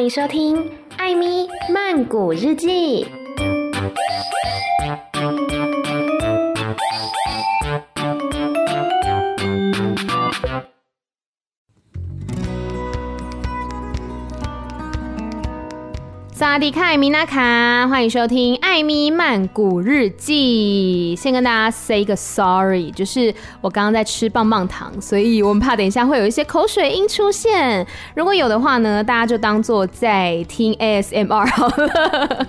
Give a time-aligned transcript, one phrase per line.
[0.00, 0.56] 欢迎收听
[0.96, 3.04] 《艾咪曼谷日记》。
[16.40, 21.14] 萨迪卡米娜卡，欢迎收听《艾米曼谷日记》。
[21.20, 27.86] 先跟大家 say 个 sorry，就是我刚刚在吃棒棒糖，所以我们怕等一下会有一些口水音出现。
[28.14, 32.46] 如果有的话呢，大家就当做在听 ASMR 好了。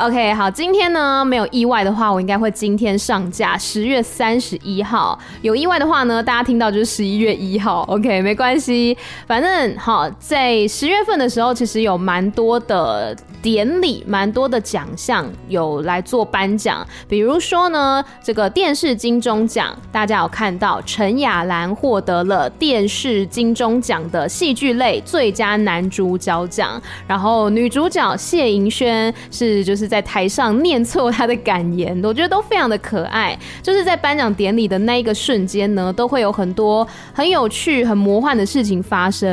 [0.00, 5.18] OK，好，今天呢没有意外的话，我应该会今天上架，十月三十一号。
[5.42, 7.82] 有意外的话呢，大家听到就是十一月一号。
[7.82, 16.86] OK，没关系，反正好，在十月份的时候，其实有蛮多的典礼，蛮多的奖项有来做颁奖。
[17.06, 29.90] 比如说呢，这个电视金钟奖，大家有看到陈雅兰获得了电视金钟奖的戏剧类最佳男主角奖，然后女主角谢盈萱是就是。
[29.90, 33.36] 在台上念错她的感言，我觉得都非常的可爱。
[33.60, 39.28] 就是在颁奖典礼的那一个瞬间呢，都会有很多很有趣、很魔幻的事情发生。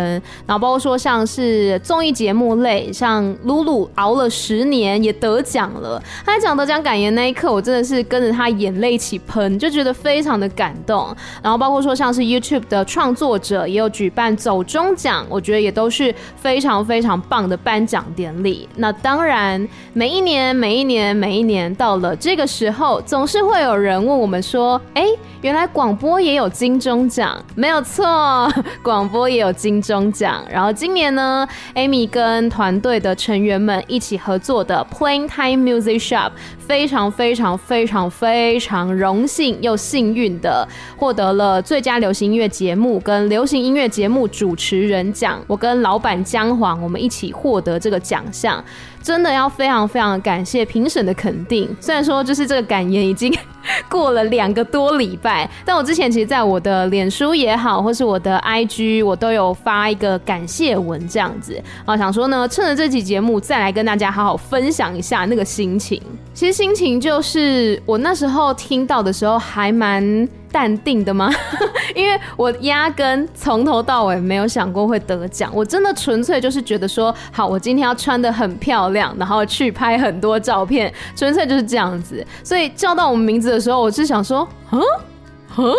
[0.47, 6.01] 然后包括说像是综艺节目类，像露露熬了十年也得奖了。
[6.25, 11.15] 他讲得奖感言那一刻，我真的是跟着他眼泪一起喷，就觉得非常的感动。
[11.43, 18.67] 然后包括说像是 YouTube 的创作者也有举办走钟奖，我觉得也都是非常非常棒的颁奖典礼。
[18.77, 20.47] 那当然每一年。
[20.55, 25.05] 每一年，每一年到了这个时候，总是会有人问我们说：“哎，
[25.41, 28.05] 原来广播也有金钟奖？”没有错，
[28.81, 30.45] 广播也有金钟奖。
[30.49, 36.31] 然后今年呢，Amy 跟团队的成员们一起合作的 Playing Time Music Shop，
[36.67, 45.41] 非常非常非常非常荣幸又幸运的获得了最佳流行音乐节目跟流行音乐节目主持人奖。
[45.47, 48.61] 我跟老板姜黄，我们一起获得这个奖项。
[49.01, 53.33] 真的要非常非常感谢评审的肯定，虽然说就是这个感言已经
[53.87, 66.01] 过了两个多礼拜，但我之前其实在我的脸书也好，或是我的 IG，我都有发一个感谢文这样子啊，想说呢，趁着这期节目再来跟大家好好分享一下那个心情。
[66.33, 70.27] 其实心情就是我那时候听到的时候还蛮。
[70.49, 71.29] 淡定的吗？
[71.93, 82.25] 因为我压根从头到尾没有想过会得奖，我真的纯粹就是觉得说，好，我今天要穿得很漂亮，然后去拍很多照片，纯粹就是这样子。
[82.43, 84.81] 所以叫到我们名字的时候，我是想说，嗯，
[85.57, 85.73] 嗯，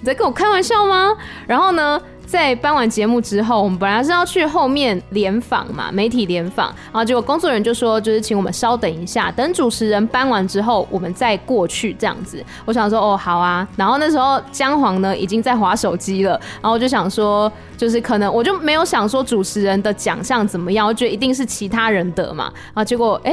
[0.00, 1.16] 你在跟我开玩笑吗？
[1.46, 2.00] 然后呢？
[2.30, 12.40] 在颁完节目之后，我们本来是要去后面联访嘛，媒体联访，然后结果工作人员就说，就是请我们稍等一下，等主持人颁完之后，我们再过去这样子。
[12.64, 13.66] 我想说，哦，好啊。
[13.74, 22.44] 然后那时候姜黄呢已经在划手机了，然后我就想说，就是可能我就没有想说主持人的奖项怎么样，我觉得一定是其他人得嘛。
[22.66, 23.32] 然后结果，哎。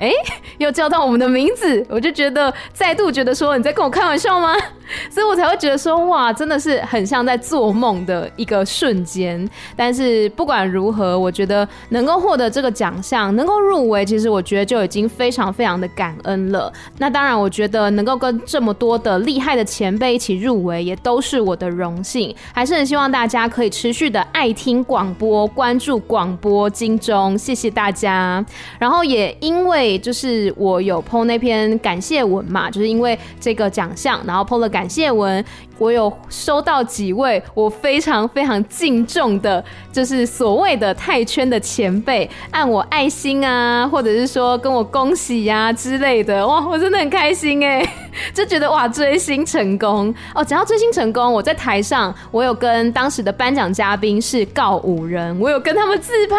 [0.00, 0.10] 哎、
[0.56, 4.54] 又叫到我们的名字，我就觉得再度觉得说，你在跟我开玩笑吗？
[5.08, 9.48] 所以我才会觉得说，哇，真的是很像在做梦的一个瞬间。
[9.76, 16.72] 但是不管如何，我觉得能够获得这个奖项，能够入围，其实我觉得就已经非常非常的感恩了。
[16.98, 22.34] 那当然，我觉得能够跟这么多的厉害的前辈一起入围，也都是我的荣幸。
[22.52, 28.44] 还是很希望大家可以持续的爱听广播，关注广播金钟，谢谢大家。
[28.78, 29.89] 然后也因为。
[29.98, 35.44] 就是我有 po 那篇感谢文嘛，就是因为这个奖项，然后 po 了感谢文。
[35.80, 47.82] 我有收到几位我非常非常敬重的，就是所谓的泰圈的前辈，按我爱心啊，或者是说跟我恭喜呀、之类的，哇，我真的很开心哎，
[48.34, 50.44] 就觉得哇，追星成功哦。
[50.44, 56.36] 只要追星成功，我在台上，我有跟当时的颁奖嘉宾是告五人，我有跟他们自拍，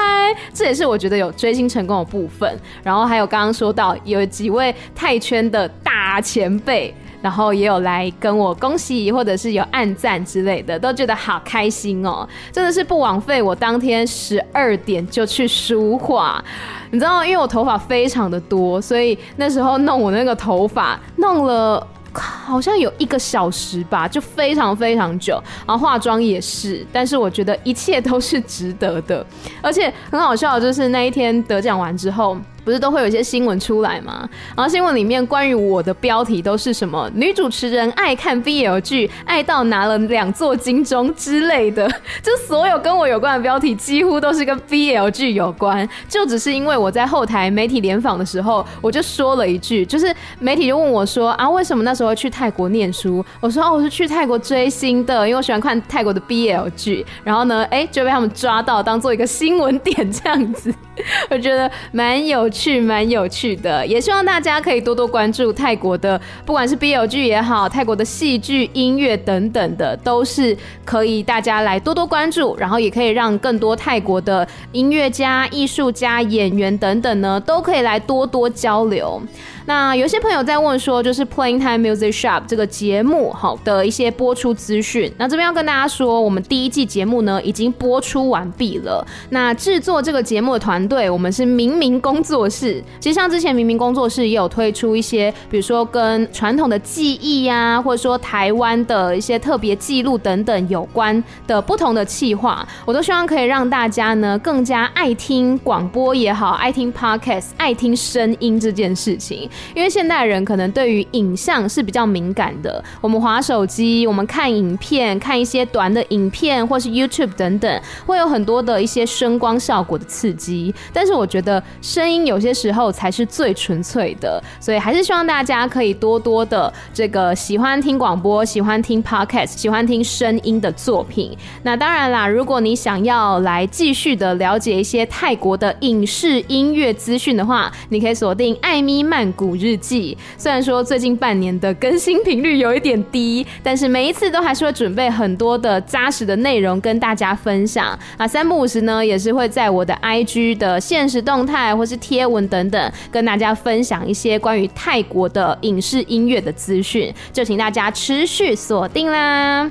[0.53, 2.55] 这也是我觉得有追星成功的部分。
[2.83, 6.93] 然后还有刚刚说到有几位泰圈的大前辈。
[7.21, 12.27] 然后也有来跟我恭喜，或者是有按赞之类的，都觉得好开心哦！
[12.51, 16.43] 真的是不枉费我当天十二点就去梳化。
[16.89, 25.41] 你知道，因为我头发非常的多，所以那时候弄我那个头发弄了好像有一个小时吧，就非常非常久。
[25.65, 29.25] 然后化妆也是，但是我觉得一切都是值得的。
[29.61, 32.35] 而且很好笑的就是那一天得奖完之后。
[32.63, 34.27] 不是都会有一些新闻出来吗？
[34.55, 41.87] 然后新闻里面关于我的标题都是什么女主持人爱看 BL 剧，爱到拿了两座金钟之类的，
[42.21, 45.87] 就所有跟我有关的标题几乎都是跟 BL 剧有关。
[46.07, 53.23] 就只是因为我在后台媒体联访的时候，我就说了一句，就是媒体就问我说啊，为什么那时候去泰国念书？
[53.39, 57.05] 我说哦，我是去泰国追星的，因为我喜欢看泰国的 BL 剧。
[57.23, 60.73] 然后呢，哎，就被他们抓到，当做一个新闻点这样子。
[61.29, 79.21] 我觉得蛮有趣，蛮有趣的，也希望大家可以多多关注泰国的，不管是 BL 剧也好，泰国的戏剧、音乐等等的，都是可以大家来多多关注，然后也可以让更多泰国的音乐家、艺术家、演员等等呢，都可以来多多交流。
[79.65, 85.11] 那有些朋友在问说，就是 Playing Time Music Shop 这个节目好的一些播出资讯。
[85.17, 89.05] 那这边要跟大家说，我们第一季节目呢已经播出完毕了。
[89.29, 92.83] 那制作这个节目的团队，我们是明明工作室。
[92.99, 109.49] 其实像之前明明工作室也有推出一些，比如说跟传统的记忆呀，或者说台湾的一些特别记录等等有关的不同的企划，我都希望可以让大家呢更加爱听广播也好，爱听 Podcast，爱听声音这件事情。
[109.75, 120.73] 因为现代人可能对于影像是比较敏感的，我们滑手机，我们看影片，看一些短的影片，或是 YouTube 等等，会有很多的一些声光效果的刺激。
[120.93, 131.35] 但是我觉得声音有些时候才是最纯粹的，所以还是希望大家可以多多的这个喜欢听广播，喜欢听 Podcast，喜欢听声音的作品。
[131.63, 148.27] 那当然啦，如果你想要来继续的了解一些泰国的影视音乐资讯的话，你可以锁定艾咪曼日记，虽然说最近半年的更新频率有一点低，但是每一次都还是会准备很多的扎实的内容跟大家分享啊。
[148.27, 159.69] 三不五时呢，也是会在我的 IG 的现实动态或是贴文等等，跟大家分享一些关于泰国的影视音乐的资讯，就请大家持续锁定啦。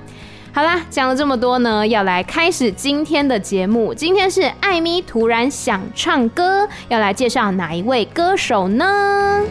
[0.52, 3.94] 好啦，讲了这么多呢，要来开始今天的节目。
[3.94, 9.44] 今天是艾咪突然想唱歌，要来介绍哪一位歌手呢？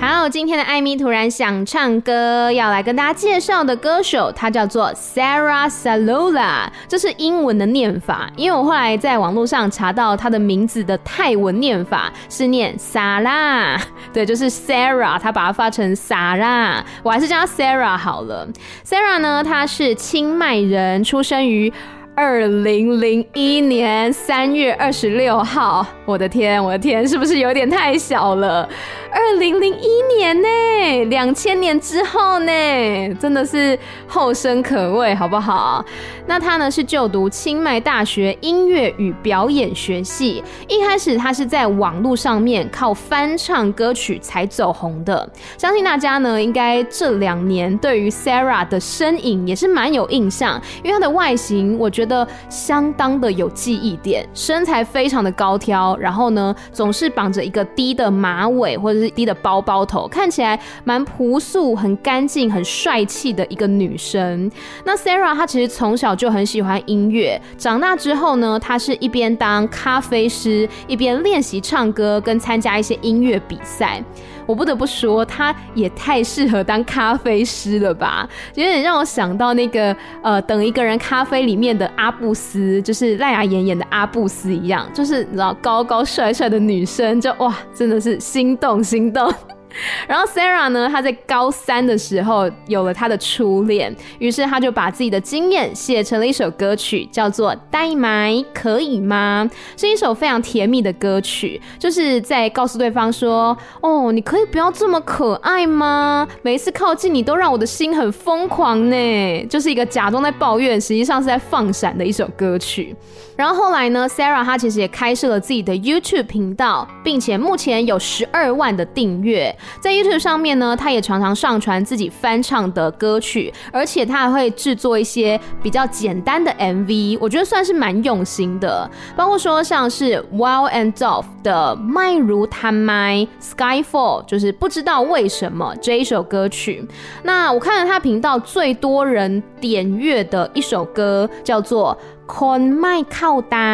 [0.00, 8.30] 好，今天的艾米突然想唱歌，要来跟大家介绍的歌手，他叫做 Sarah Salola，这是英文的念法。
[8.34, 13.78] 因为我后来在网络上查到他的名字的泰文念法是念 Sarah，
[14.10, 18.48] 对，就是 Sarah，他把它发成 Sarah，我还是叫他 Sarah 好了。
[18.82, 21.70] Sarah 呢，他是清迈人，出生于
[22.16, 25.86] 二零零一年三月二十六号。
[26.10, 28.68] 我的天，我的天，是不是有点太小了？
[29.12, 33.78] 二零零一年呢，两千年之后呢，真的是
[34.08, 35.84] 后生可畏，好不好？
[36.26, 45.28] 那他呢是就读清迈大学音乐与表演学系，一开始他是在网络上面靠翻唱歌曲才走红的。
[45.56, 59.10] 相信大家呢，应该这两年对于 Sarah 的身影也是蛮有印象，因为她的外形我觉得相当的有记忆点，身材非常的高挑，然后呢总是绑着一个低的马尾或者是。
[59.10, 64.48] 低的包包头，看起来蛮朴素、很干净、很帅气的一个女生。
[64.84, 74.02] 那 Sarah 她其实从小就很喜欢音乐，长大之后呢，她是一边当咖啡师，一边练习唱歌跟参加一些音乐比赛。
[74.50, 78.28] 我不得不说，他也太适合当咖啡师了吧？
[78.56, 89.32] 有点让我想到那个呃，等一个人咖啡里面的阿布斯，就是赖雅妍演的阿布斯一样，就是你知道高高帅帅的女生，就哇，真的是心动心动。
[90.08, 99.48] 然后 Sarah 呢，她在高三的时候有了她的初恋，于是她就把自己的经验写成了一首歌曲，叫做《呆埋可以吗》，
[99.80, 106.26] 是一首非常甜蜜的歌曲，就是在告诉对方说：“哦，你可以不要这么可爱吗？
[106.42, 112.94] 每一次靠近你都让我的心很疯狂呢。”就是一个假装在抱怨，实际上是在放闪的一首歌曲。
[113.40, 119.56] 然后后来呢，Sarah 她其实也开设了自己的 YouTube 频道，并且目前有十二万的订阅。
[119.80, 128.86] 在 YouTube 上面呢，她也常常上传自己翻唱的歌曲，而且她还会制作一些比较简单的 MV，我觉得算是蛮用心的。
[129.16, 136.86] 包括说像是 Wild and Dolph 的《迈如他麦》，Skyfall 就是不知道为什么这一首歌曲。
[137.22, 141.96] 那我看了他频道最多人点阅的一首歌叫做。
[142.38, 143.70] คนไม่เข้าตา。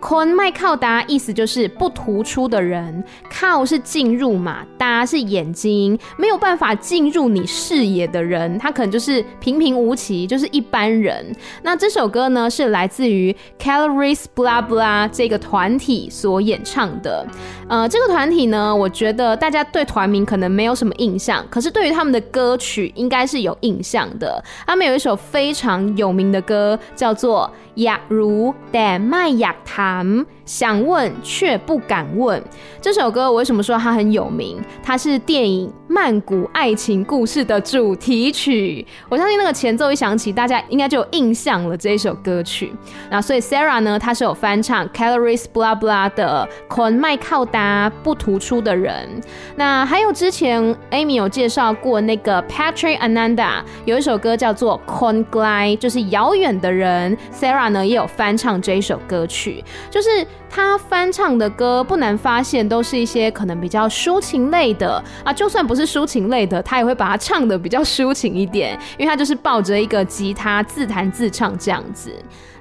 [0.00, 3.02] Con 麦靠达，意思就是不突出的人。
[3.30, 11.34] 靠是进入嘛，哒是眼睛，没有办法进入你视野的人，他可能就是平平无奇，就是一般人。
[11.62, 17.26] 那这首歌呢，是来自于 Calories Bla Bla 这个团体所演唱的。
[17.68, 24.42] 呃，这个团体呢，我觉得大家对团名可能没有什么印象，可是对于他们的歌曲应该是有印象的。
[24.66, 27.50] 他们有一首非常有名的歌，叫做
[27.82, 29.84] 《雅如但麦雅他》。
[30.44, 32.42] 想问却不敢问。
[32.80, 34.58] 这首歌为什么说它很有名？
[34.82, 38.86] 它是电影曼谷爱情故事》的主题曲。
[39.08, 42.70] 我相信那个前奏一响起，大家应该就有印象了这一首歌曲。
[43.10, 49.08] 那所以 Sarah 呢，她是有翻唱 Calories Blah Blah 的 Con 麦靠达不突出的人。
[49.56, 57.16] 那还有之前 Amy 有介绍过那个 Patrick Ananda 有一首歌叫做 Kon Glai，就是遥远的人。
[57.32, 59.64] Sarah 呢也有翻唱这一首歌曲。
[59.90, 60.08] 就是
[60.56, 72.10] 他翻唱的歌，不难发现都是一些可能比较抒情类的啊，就算不是抒情类的，他也会把它唱的比较抒情一点，因为他就是抱着一个吉他自弹自唱这样子。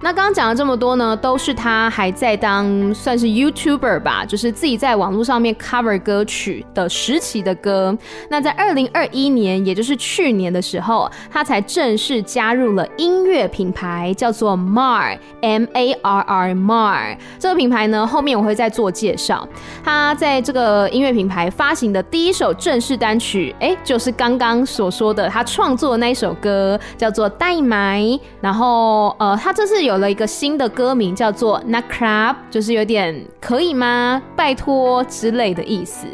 [0.05, 7.97] 那刚刚讲了这么多呢，都是他还在当算是 YouTuber 吧，就是自己在网络上面 cover 歌曲的时期的歌。
[8.29, 17.17] 那在二零二一年，也就是去年的时候，他才正式加入了音乐品牌，叫做 Mar M A R R Mar。
[17.39, 19.47] 这个品牌呢，后面我会再做介绍。
[19.83, 28.01] 他在这个音乐品牌发行的第一首正式单曲，哎，就是刚刚所说的他创作的那一首歌，叫做《代买》。
[28.39, 29.85] 然后，呃，他这次。
[29.85, 34.21] 有有了一个新的歌名，叫做 Nakrab，就是有点可以吗？
[34.35, 36.05] 拜托之类的意思。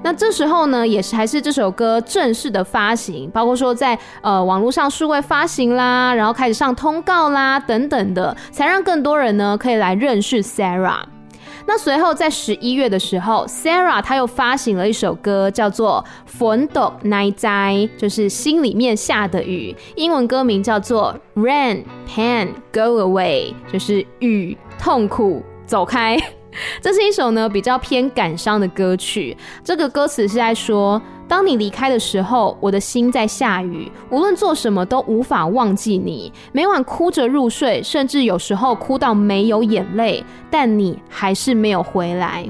[0.00, 11.00] 那这时候呢，也是还是这首歌正式的发行，包括说在呃网络上数位发行啦，然后开始上通告啦等等的，才让更多人呢可以来认识 Sarah。
[11.66, 16.04] 那随后在十一月的时候 sarah 她又发行了一首歌叫做
[16.38, 16.68] fond
[17.02, 26.16] night 就是心里面下的雨英文歌名叫做 rain pain go away 就是雨痛苦走开。
[26.80, 29.36] 这是一首呢比较偏感伤的歌曲。
[29.64, 36.32] 这个歌词是在说当你离开的时候，我的心在下雨，无论做什么都无法忘记你。
[36.52, 42.48] 每晚哭着入睡，甚至有时候哭到没有眼泪，但你还是没有回来。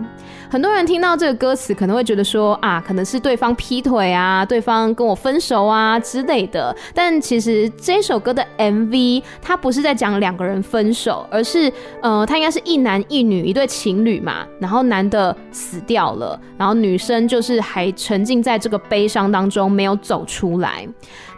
[0.49, 6.75] 很多人听到这个歌词，可能会觉得说啊，可能是对方劈腿啊，对方跟我分手啊之类的。
[6.95, 14.47] 但其实这首歌的 MV，它不是在讲两个人分手，而是呃，它应该是一男一女一对情侣嘛。
[14.61, 20.87] 然后男的死掉了，然后女生就是还沉浸在这个悲伤当中，没有走出来。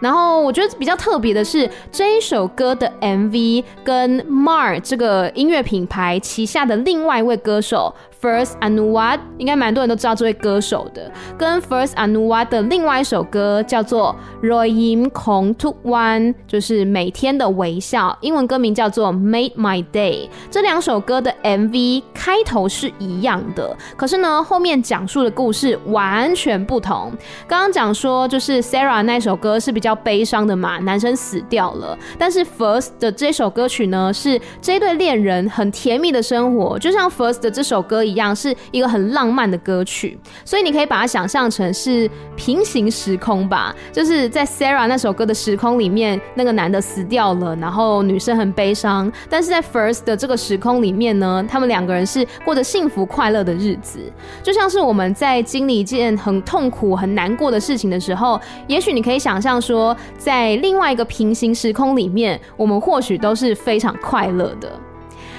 [0.00, 7.92] 然后我觉得比较特别的是，这一首歌的 MV 跟 Mar 这个音乐品牌旗下的另外一位歌手。
[8.20, 20.28] First Anuwa 应该蛮多人都知道这位歌手的，跟 First Anuwa 的另外一首歌叫做 Royim Kong To One，就是每天的微笑，英文歌名叫做 Made My Day。
[20.50, 27.12] 这两首歌的 MV 开头是一样的，可是呢，后面讲述的故事完全不同。
[27.46, 54.00] 刚刚讲说就是 Sarah 那首歌是比较悲伤的嘛，男生死掉了，但是 First 的这首歌曲呢，是这对恋人很甜蜜的生活，就像 First 的这首歌一样是一个很浪漫的歌曲，所以你可以把它想象成是平行时空吧，就是在 Sarah 那首歌的时空里面，那个男的死掉了，然后女生很悲伤，但是在 First 的这个时空里面呢，他们两个人是过着幸福快乐的日子，
[54.42, 64.70] 就像是我们在经历一件很痛苦、很难过的事情的时候，也许你可以想象说，在另外一个平行时空里面，我们或许都是非常快乐的。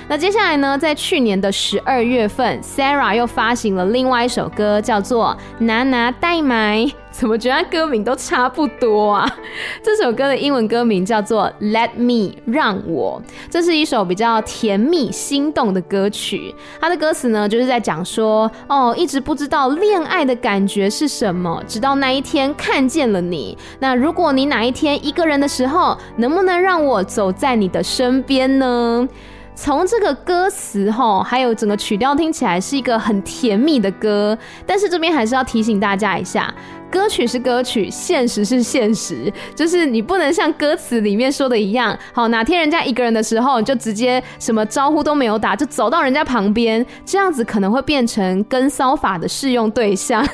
[0.09, 6.79] 那接下来呢，在去年的十二月份，Sarah 又发行了另外一首歌，叫做《拿拿代买》。
[7.11, 9.29] 怎么觉得歌名都差不多啊？
[9.83, 13.21] 这首歌的英文歌名叫做《Let Me》，让我。
[13.51, 16.55] 这是一首比较甜蜜、心动的歌曲。
[16.79, 23.55] 它的歌词呢，就是在讲说，哦，一直不知道恋爱的感觉是什么，直到那一天看见了你。
[23.79, 29.07] 那如果你哪一天一个人的时候，能不能让我走在你的身边呢？
[29.61, 34.35] 从这个歌词齁，还有整个曲调听起来是一个很甜蜜的歌，
[34.65, 36.51] 但是这边还是要提醒大家一下，
[36.89, 50.25] 歌曲是歌曲，现实是现实，就是你不能像歌词里面说的一样，好，哪天人家一个人的时候，你就直接什么招呼都没有打，就走到人家旁边，这样子可能会变成跟骚法的适用对象，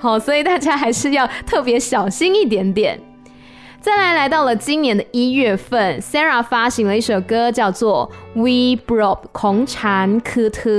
[0.00, 3.00] 好，所以大家还是要特别小心一点点。
[3.82, 8.08] 再来，来到了今年的一月份，Sarah 发行了一首歌，叫做
[8.40, 10.70] 《We Broke 孔产科特》，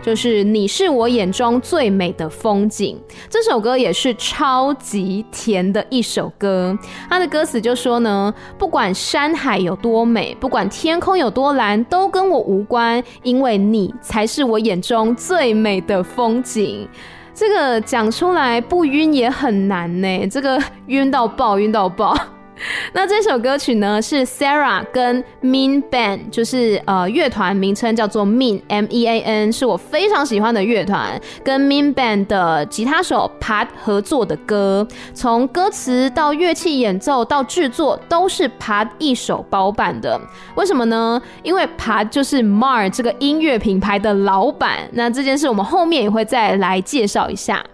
[0.00, 2.96] 就是你是我眼中最美的风景。
[3.28, 6.78] 这首歌也是超级甜的一首歌。
[7.10, 16.88] 它的歌词就说呢，不管山海有多美，不管天空有多蓝，都跟我无关，因为你才是我眼中最美的风景。
[17.34, 20.56] 这个讲出来不晕也很难呢，这个
[20.86, 22.16] 晕到爆，晕到爆。
[22.94, 34.86] 那这首歌曲呢，是 Sarah 跟 Mean Band，就是呃乐团名称叫做 Mean M E A N，是我非常喜欢的乐团，跟 Mean Band 的吉他手 Pat 合作的歌。
[35.12, 40.20] 从歌词到乐器演奏到制作，都是 Pat 一手包办的。
[40.54, 41.20] 为什么呢？
[41.42, 44.88] 因为 Pat 就是 Mar 这个音乐品牌的老板。
[44.92, 47.64] 那这件事我们后面也会再来介绍一下。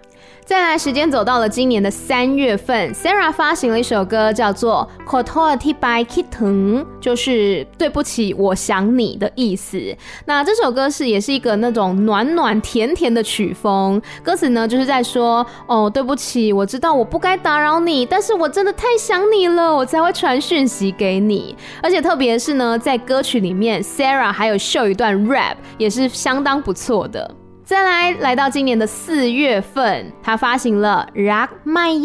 [0.50, 9.80] 再来，时间走到了今年的三月份，Sarah 发行了一首歌，叫做《Kotoa Tibai Kiteng》，就是对不起，我想你的意思。
[10.24, 21.54] 那这首歌是也是一个那种暖暖甜甜的曲风，歌词呢就是在说，哦，对不起，我知道我不该打扰你，但是我真的太想你了，我才会传讯息给你。
[21.80, 27.36] 而且特别是呢，在歌曲里面，Sarah 还有秀一段 rap，也是相当不错的。
[27.70, 32.02] 再来，来到今年的四月份，他发行了《Rak Maya》，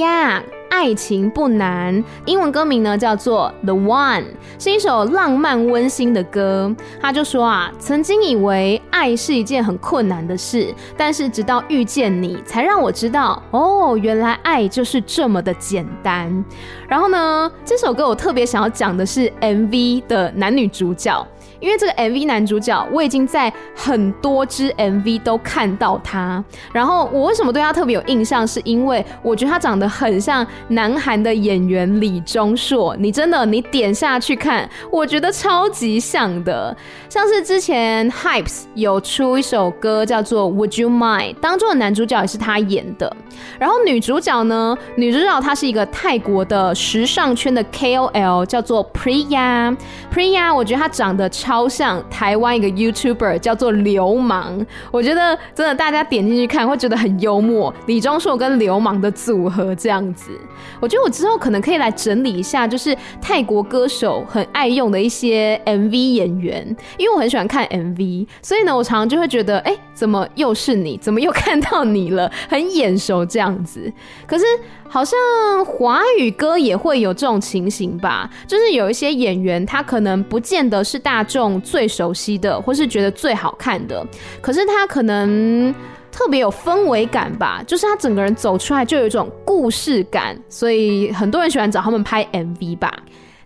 [0.69, 2.03] 爱情不难。
[2.27, 4.22] 英文歌名呢叫做《The One》，
[4.60, 6.72] 是一首浪漫温馨的歌。
[7.01, 16.45] 他就说啊，曾经以为爱是一件很困难的事，但是直到遇见你，才让我知道，哦，原来爱就是这么的简单。
[16.88, 21.27] 然后呢，这首歌我特别想要讲的是 MV 的男女主角。
[21.65, 26.43] 因为这个 MV 男主角，我已经在很多支 MV 都看到他。
[26.72, 28.45] 然后我为什么对他特别有印象？
[28.45, 32.95] 是因为我觉得他长得很像南韩的演员李钟硕。
[33.00, 36.77] 你真的，你点下去看，我觉得超级像的。
[37.10, 43.12] 像是之前 Hypes 有出一首歌叫做 Would You Mind，当中的男主角也是他演的。
[43.57, 49.75] 然后女主角呢，女主角她是一个泰国的时尚圈的 KOL，叫做 Priya。
[50.13, 54.65] Priya，我觉得她长得超像台湾一个 YouTuber，叫做流氓。
[54.91, 60.31] 我觉得真的大家点进去看会觉得很幽默，李钟硕跟流氓的组合这样子。
[60.79, 70.95] 我觉得我之后可能可以来整理一下，就是泰国歌手很爱用的一些 MV 演员，因为我很喜欢看 MV，所以呢，我常常就会觉得，哎、怎么又是你？
[70.97, 72.31] 怎么又看到你了？
[72.47, 73.91] 很眼熟这样子。
[74.27, 74.45] 可是
[74.87, 75.17] 好像
[75.65, 78.29] 华语歌也会有这种情形吧？
[78.45, 84.05] 就是有一些演员，他可能不见得是大众最熟悉的，或是觉得最好看的，
[84.41, 85.73] 可是他可能。
[86.12, 92.89] 特别有氛围感吧，就是他整个人走出来就有一种故事感，所以很多人喜欢找他们拍 MV 吧。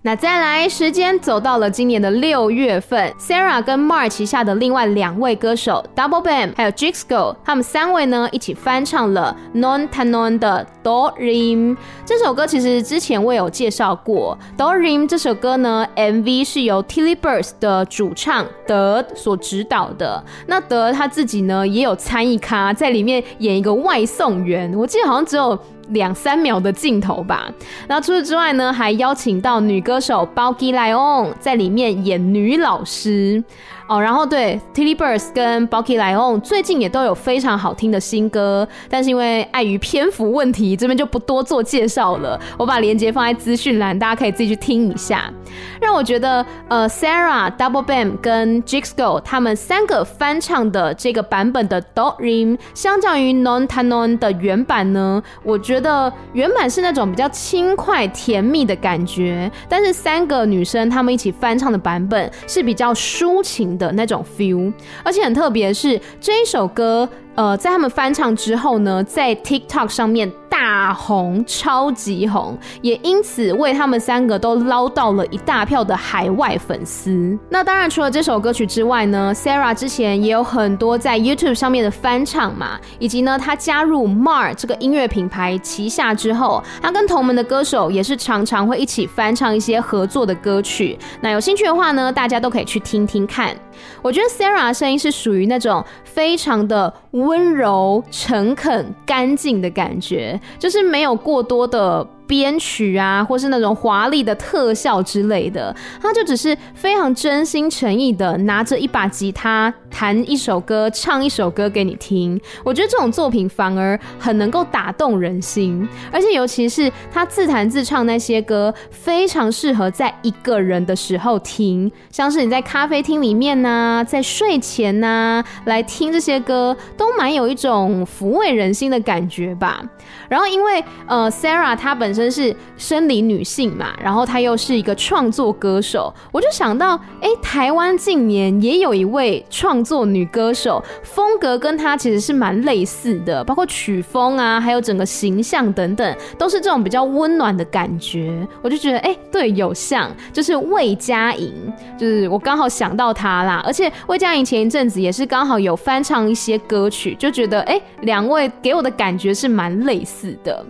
[0.01, 12.47] 那再来，时间走到了今年的六月份，Sarah 跟 Mar 旗下的另外两位歌手 Double Bam 还有 Jixgo，他们三位呢一起翻唱了 Non Tanon 的 Do Rim 这首歌。
[12.47, 20.23] 其实之前我有介绍过 Do Rim 这首歌呢，MV 是由 Tilly Birds 的主唱德所指导的。
[20.47, 25.59] 那德他自己呢也有参与咖在里面演一个外送员，我记得好像只有。
[25.89, 27.51] 两三秒的镜头吧。
[27.87, 33.43] 那除此之外呢，还邀请到女歌手 Balki Layon 在里面演女老师。
[33.89, 42.39] 哦，然后对 t i l l y b u r s 跟 Balki Layon 最近也都有非常好听的新歌，但是因为碍于篇幅问题，这边就不多做介绍了。
[42.55, 45.33] 我把链接放在资讯栏，大家可以自己去听一下。
[45.81, 64.71] 让我觉得，呃，Sarah、Double Bam 跟 Jixgo 他们三个翻唱的这个版本的 Do Rim，相较于 Non Tanon 的原版呢，我觉得原版是那种比较轻快甜蜜的感觉，但是三个女生她们一起翻唱的版本是比较抒情的那种 feel，
[65.03, 67.09] 而且很特别是这一首歌，
[67.39, 70.29] 呃，在他们翻唱之后呢，在 TikTok 上面。
[70.51, 77.37] 大红，超级红，也因此为他们三个都捞到了一大票的海外粉丝。
[77.49, 90.97] 那当然，除了这首歌曲之外呢，Sarah 之前也有很多在 YouTube 上面的翻唱嘛，以及呢，她加入 Mar 这个音乐品牌旗下之后，她跟同门的歌手也是常常会一起翻唱一些合作的歌曲。
[91.21, 93.55] 那有兴趣的话呢，大家都可以去听听看。
[94.01, 96.93] 我觉得 Sarah 的声音是属于那种非常的
[97.29, 100.39] 温柔、诚恳、干净的感觉。
[100.57, 112.39] 就是没有过多的编曲啊，或是那种华丽的特效之类的，他就只是非常真心诚意的拿着一把吉他弹一首歌，唱一首歌给你听。
[112.63, 129.81] 我觉得这种作品反而很能够打动人心，而且尤其是他自弹自唱那些歌，非常适合在一个人的时候听，像是你在咖啡厅里面呢、在睡前呢、来听这些歌，都蛮有一种抚慰人心的感觉吧。
[130.27, 148.47] 然后因为呃，Sarah 她本身真是生理女性嘛，然后她又是一个创作歌手，我就想到，哎，台湾近年也有一位创作女歌手，风格跟她其实是蛮类似的，包括曲风啊，还有整个形象等等，都是这种比较温暖的感觉。
[148.61, 151.53] 我就觉得，哎，对，有像，就是魏佳莹，
[151.97, 153.63] 就是我刚好想到她啦。
[153.65, 160.29] 而且魏佳莹前一阵子也是刚好有翻唱一些歌曲，就觉得，哎，两位给我的感觉是蛮类似。
[160.43, 160.65] 的，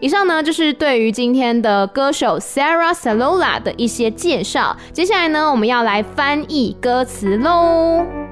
[0.00, 4.76] 以上呢就是对于今天的歌手 Sarah Salola 的一些介绍。
[4.92, 8.29] 接下来呢，我们要来翻译歌词喽。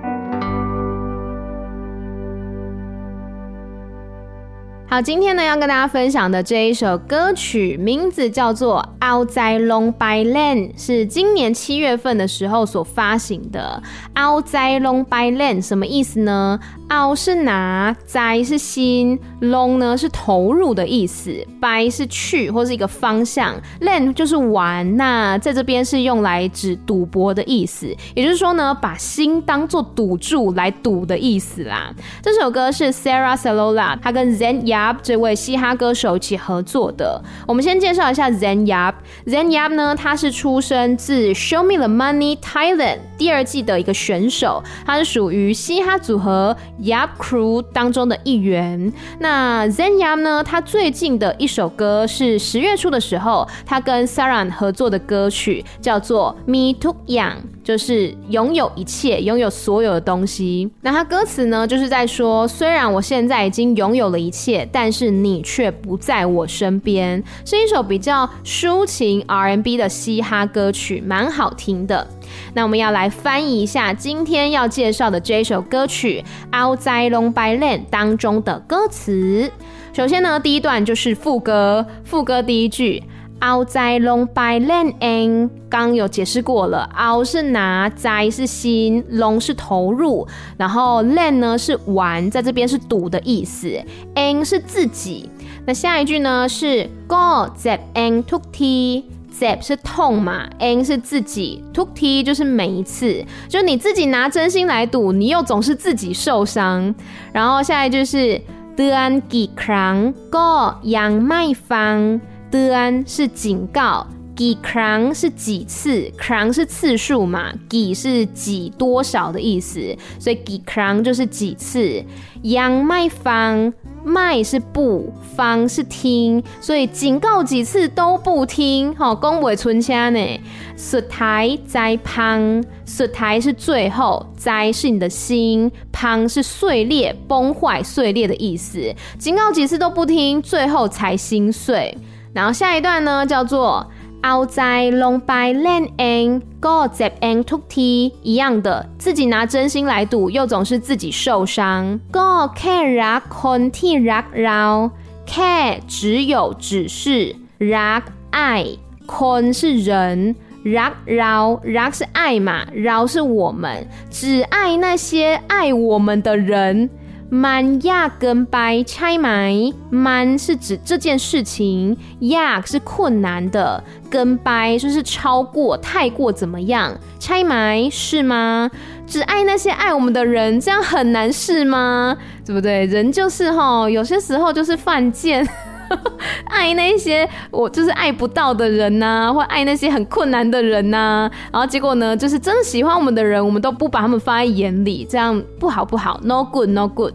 [4.90, 13.82] 好，今天呢要跟大家分享的这一首歌曲名字叫做《Out in Long by Land》，是今年七月份的时候所发行的。
[14.18, 24.96] Out in Long by Land 什么意思呢？？Out 是拿，在是心，拢呢是投入的意思，，By 是去或是一个方向，，Land 就是玩。
[24.96, 31.92] 那在这边是用来指赌博的意思，也就是说呢，把心当做赌注来赌的意思啦。
[32.22, 37.20] 这首歌是 Sarah Salola，他跟 Zayn Yap 这位嘻哈歌手一起合作的。
[37.46, 38.94] 我们先介绍一下 Zen Yap。
[39.26, 46.56] Zen Yap 呢，他是出生自 Show Me the Money Thailand 第二季的一个选手，他是属于嘻哈组合。
[46.82, 48.92] Yap Crew 当中的一员。
[49.18, 50.44] 那 Zen Yap 呢？
[50.44, 57.32] 他最近的一首歌是十月初的时候，他跟 Saran 合作的歌曲，叫做《Me Too Young》，
[57.64, 60.70] 就是拥有一切，拥有所有的东西。
[60.82, 67.22] 那他歌词呢，就是在说，虽然我现在已经拥有了一切，但是你却不在我身边。
[67.44, 72.06] 是一首比较抒情 R&B 的嘻哈歌曲，蛮好听的。
[72.54, 76.24] 那我们要来翻译一下今天要介绍的这首歌曲
[76.56, 79.50] 《Out in the Wildland》当中的歌词。
[79.92, 83.02] 首先呢，第一段就是副歌，副歌第一句
[83.40, 93.80] “后在拢排练 eng”，刚有解释过了，“后”是拿，“在”是心，“拢”是投入，然后“练”呢是玩，在这边是赌的意思
[94.14, 95.28] ，n 是自己。
[95.66, 99.04] 那下一句呢是 “go zep eng tuk t。
[99.38, 106.92] Zep 是痛嘛，N 是自己，Tuk T 就是每一次，就你自己拿真心来赌，你又总是自己受伤。
[107.32, 108.40] 然后下一句是
[108.76, 112.20] Duan Gi Krang Go Yang Mai Fang
[112.50, 114.06] 得安是警告，
[114.36, 117.52] 几 crown 是几次 crown 是次数嘛？
[117.68, 122.04] 几是几多少的意思，所以几 crown 就是几次。
[122.42, 123.72] 央卖方
[124.04, 130.40] 卖是不方是听，所以警告几次都不听，好讲袂存腔呢。
[130.76, 138.94] 石台在崩，石台是最后，栽是你的心，崩是碎裂崩坏碎裂的意思。
[139.18, 141.92] 警告几次都不听，最后才心碎。
[142.32, 143.86] 然后下一段呢，叫做。
[144.20, 151.98] 后在拢排练 eng，go zep and tuk ti 一样的，自己拿真心来赌，又总是自己受伤。
[152.10, 154.90] go care rak kon ti rak rao
[155.24, 158.66] care 只有只是 rock 爱
[159.06, 166.90] kon 是人 rak rao rak 是爱嘛，rao 是我们，只爱那些爱我们的人。
[167.30, 169.54] Man 亚跟白拆埋
[169.90, 176.98] ，man 是指这件事情，亚是困难的，跟白就是超过、太过怎么样？
[177.18, 178.70] 拆埋是吗？
[179.06, 182.16] 只爱那些爱我们的人，这样很难是吗？
[182.46, 182.86] 对不对？
[182.86, 185.46] 人就是吼，有些时候就是犯贱。
[186.46, 197.14] 爱那些我就是爱不到的人呐、或爱那些很困难的人呐、然后结果呢，就是真的喜欢我们的人，我们都不把他们放在眼里，这样不好不好，no good no good。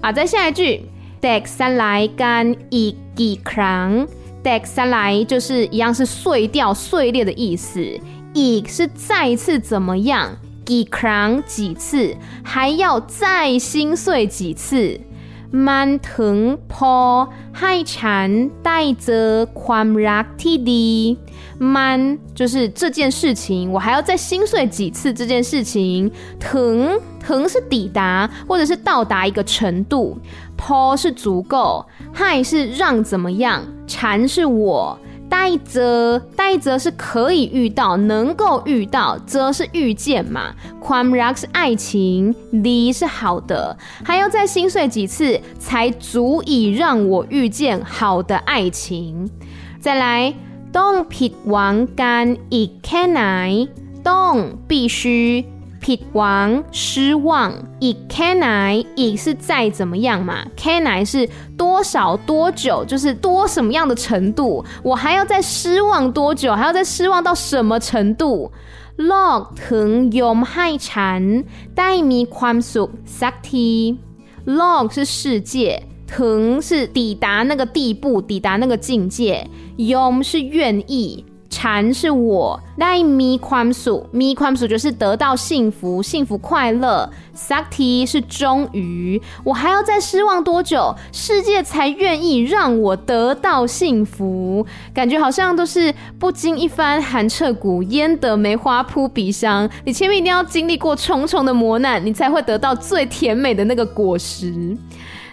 [0.00, 0.82] 啊，再下一句
[1.20, 4.06] ，deck 三来干一几ค
[4.44, 7.80] deck 三来就是一样是碎掉、碎裂的意思，
[8.32, 15.00] 一是再一次怎么样，几ค几次，还要再心碎几次。
[15.67, 16.37] มันถึง
[16.73, 16.95] พอ
[17.59, 18.27] ให้ฉัน
[18.65, 19.29] ได้เจอ
[19.63, 20.89] ความรักที่ดี
[21.75, 21.99] มัน
[22.39, 26.11] 就是这件事情，我还要再心碎几次这件事情。
[26.39, 30.17] ถึงถึง是抵达或者是到达一个程度，
[30.57, 31.85] พอ是足够，
[32.17, 34.97] ให้是让怎么样，ฉัน是我。
[35.29, 40.53] 带着带着是可以遇到，能够遇到，则是遇见嘛。
[40.79, 49.29] ความรัก是爱情，ดี是好的，还要再心碎几次，才足以让我遇见好的爱情。
[49.79, 50.35] 再来，
[50.71, 53.23] ต้องผิดหวังกันอีกแค่ไหน？
[54.09, 54.33] ต้อง
[54.67, 55.45] 必须。
[55.87, 57.29] ผิดหวัง失望，
[57.83, 58.47] อีกแค่ไหน，
[58.99, 68.51] อีก是再怎么样嘛，แค่ไหน是多少多久，就是多什么样的程度，我还要再失望多久，还要再失望到什么程度？
[68.95, 71.21] โลกถึงยอมให้ฉัน
[71.77, 73.97] ได้มีความสุขสักที。
[74.55, 75.53] โลก是世界，
[76.13, 79.47] ถึง是抵达那个地步，抵达那个境界，
[79.77, 81.25] ยอม是愿意。
[81.50, 87.08] 禅是我，那咪宽恕，咪宽恕就是得到幸福，幸福快乐。
[87.34, 94.66] Sakti 是终于，我还要再失望多久，世界才愿意让我得到幸福？
[94.92, 99.68] 感觉好像都是不经一番寒彻骨，焉得梅花扑鼻香？
[99.84, 104.76] 你前面一定要经历过重重的磨难，你才会得到最甜美的那个果实。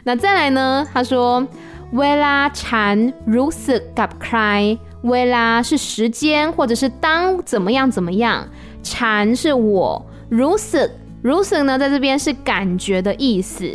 [0.04, 0.88] 那再来呢？
[0.94, 1.46] 他说，
[1.92, 4.78] 微拉禅如此，敢 cry。
[5.06, 8.48] 为啦是时间，或者是当怎么样怎么样。
[8.84, 10.92] 禅是我如此
[11.22, 13.66] 如此呢，在这边是感觉的意思。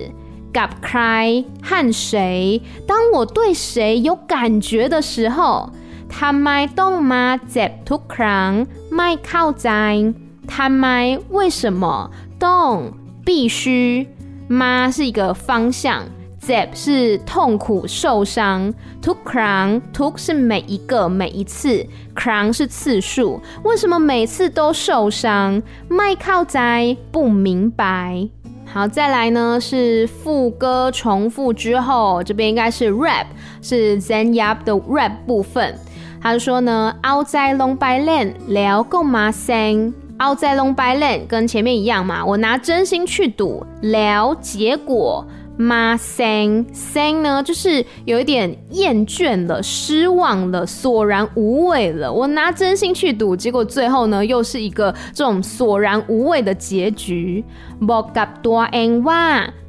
[0.53, 2.61] gap cry 和谁？
[2.87, 5.71] 当我对谁有感觉的时候，
[6.09, 10.13] 他卖动吗？Zap to crown 卖靠在。
[10.47, 12.93] 他卖为什么动？
[13.25, 14.09] 必须
[14.49, 14.91] 吗？
[14.91, 16.05] 是一个方向。
[16.51, 25.63] J 是痛苦受伤，to crown，to 是每一个每一次，crown 是次数，为什么每次都受伤？
[25.89, 28.29] 麦靠仔不明白。
[28.67, 33.27] 好，再来呢是副歌重复之后，这边应该是 rap，
[33.63, 35.79] 是 Zen Yap 的 rap 部分。
[36.21, 39.31] 他就说呢，奥在龙白练聊够吗？
[39.31, 45.25] 声奥在龙白练跟前面一样嘛，我拿真心去赌，聊结果。
[45.60, 52.12] 嘛生生呢，就是有一点厌倦了、失望了、索然无味了。
[52.12, 57.44] 我拿真心去赌，结果最后呢，又是一个这种索然无味的结局。
[57.90, 59.24] บอกกับตัวเองว่า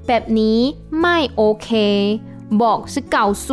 [0.07, 0.61] แบบนี้
[1.01, 1.69] ไม่โอเค。
[2.63, 3.47] บอก是告诉。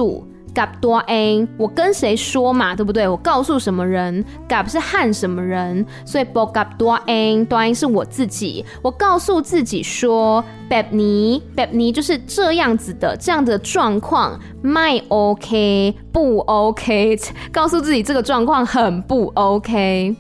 [0.55, 3.07] gap 多 a，我跟谁说嘛，对不对？
[3.07, 5.85] 我告诉什么人？gap 是和什么人？
[6.05, 15.95] 所以 bo gap 多 a，多 a 是我自己，我告诉自己说 b a b 尼 b a b 尼就是这样子的，这样的状况，my ok
[16.13, 17.19] 不 ok，
[17.53, 20.15] 告诉自己这个状况很不 ok。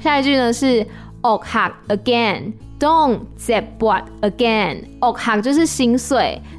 [0.00, 0.86] 下一句呢是
[1.22, 2.52] ok again。
[2.83, 4.73] Don't เจ็บปวด again，
[5.03, 6.09] อกหัก就是心碎，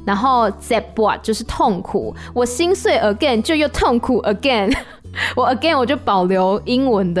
[0.07, 2.15] 然后เจ็บปวด就是痛苦。
[2.33, 4.67] 我心碎 again 就又痛苦 again，
[5.35, 7.19] 我 again 我就保留英文的。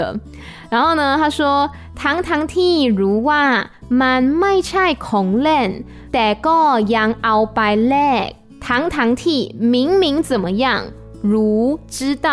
[0.69, 1.69] 然后呢，他说
[2.01, 3.43] ทั้งทั้งที่รู้ว่า
[4.01, 5.69] มันไม่ใช่ของเล่น，
[6.13, 6.59] แต่ก็
[6.95, 8.27] ยังเอาไปแลก。
[8.67, 9.39] ทั้งทั้งที่
[9.73, 10.65] 明明怎么样，
[11.21, 12.27] 如知道，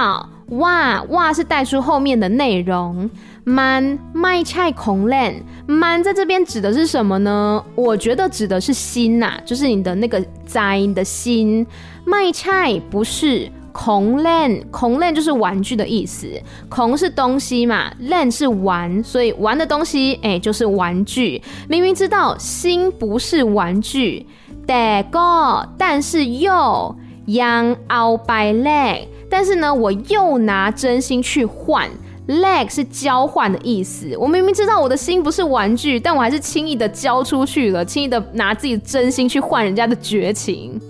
[0.62, 3.10] 哇哇是带出后面的内容。
[3.47, 7.63] man 卖菜恐冷 man 在这边指的是什么呢？
[7.75, 11.65] 我觉得指的是心呐就是你的那个灾的心。
[12.05, 16.27] 卖菜不是恐冷恐冷就是玩具的意思。
[16.69, 21.41] 穷是东西嘛冷是玩所以玩的东西诶就是玩具。
[21.69, 24.25] 明明知道心不是玩具
[24.65, 26.93] 但国但是又
[27.27, 31.89] young out by lag 但是呢我又拿真心去换
[32.28, 34.16] Leg 是交换的意思。
[34.16, 40.80] 我明明知道我的心不是玩具，但我还是轻易的交出去了，轻易的拿自己的真心去换人家的绝情。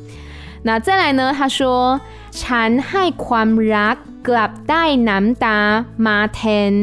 [0.65, 1.33] 那再来呢？
[1.33, 3.97] 他说：“ฉันให้ความรัก
[4.29, 5.59] กลับได้น้ำตา
[6.07, 6.41] มาแท
[6.73, 6.75] น。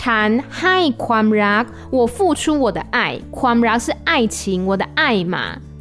[0.00, 0.30] ฉัน
[0.60, 1.64] ให้ความรัก，
[1.96, 3.20] 我付出我的爱。
[3.38, 5.36] ความรัก是爱情，我的爱嘛。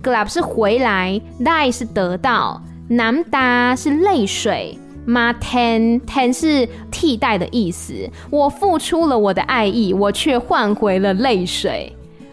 [0.06, 2.62] กลับ是回来，ได้是得到，
[3.00, 7.95] น้ำตา是泪水。” 马 ten ten 是替代的意思。
[8.29, 11.91] 我付出了我的爱意，我却换回了泪水。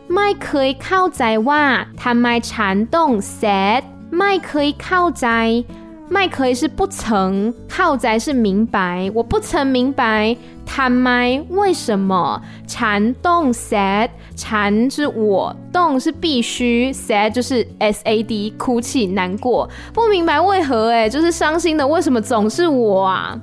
[0.07, 5.63] 麦可以靠在哇，他麦缠动 said，麦可以靠在，
[6.09, 10.35] 麦可以是不曾，靠在是明白，我不曾明白。
[10.66, 12.40] 坦麦为什么？
[12.66, 23.40] 蚕动 sad，蚕是我，动是必须，sad 就是 s a d 哭泣难过，不明白为何哎，就是伤心的，为什么总是我啊？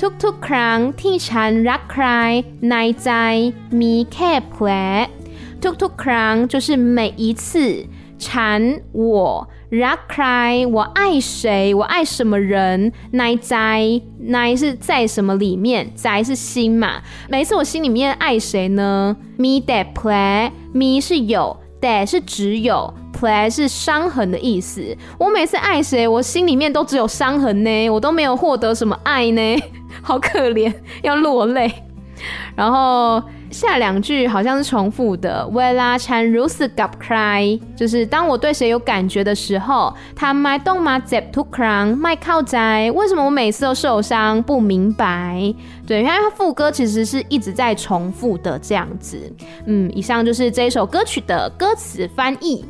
[0.00, 2.06] ทุกทุกครั้งที่ฉันรักใคร
[2.70, 3.10] ในใจ
[3.80, 4.68] มีแค่แผล
[5.62, 7.86] ทุกทุกครั้ง就是每一次，
[8.24, 8.60] ฉัน
[8.92, 9.02] 我。
[9.73, 11.73] Rakai，我爱谁？
[11.73, 15.91] 我爱什么人？Nai Zai，Nai 是在什么里面？
[15.95, 17.01] 宅是心嘛？
[17.27, 24.95] 每次我心里面爱谁呢？Me that play，Me 是有，that 是只有，play 是伤痕的意思。
[25.17, 29.41] 我每次爱谁，我心里面都只有伤痕呢，我都没有获得什么爱呢，
[30.03, 31.73] 好可怜，要落泪。
[32.55, 33.23] 然后。
[33.53, 37.59] 下两句好像是重复的，Why la 缠如此 gub cry？
[37.75, 42.91] 就是当我对谁有感觉的时候，他卖动马 zip to crown 卖靠宅。
[42.95, 44.41] 为什么我每次都受伤？
[44.41, 45.53] 不明白。
[45.85, 49.31] 对，因为它副歌其实是一直在重复的这样子。
[49.65, 52.65] 嗯，以上就是这一首歌曲的歌词翻译。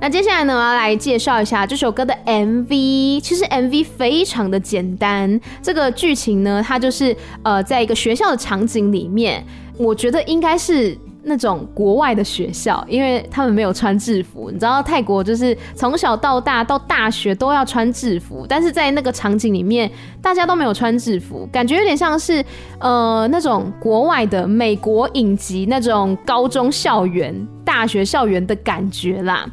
[0.00, 3.20] 那接下来呢，我要来介绍一下这首歌的 MV。
[3.20, 9.44] 其实 MV 非常的简单，这个剧情呢，它就是呃，在一个学校的场景里面。
[9.78, 14.50] 我觉得应该是那种国外的学校，因为他们没有穿制服。
[14.50, 22.44] 你知道泰国就是从小到大到大学都要穿制服，但是在那个场景里面，大家都没有穿制服，感觉有点像是
[22.80, 27.46] 呃那种国外的美国影集那种高中校园。
[27.68, 29.46] 大学校园的感觉啦，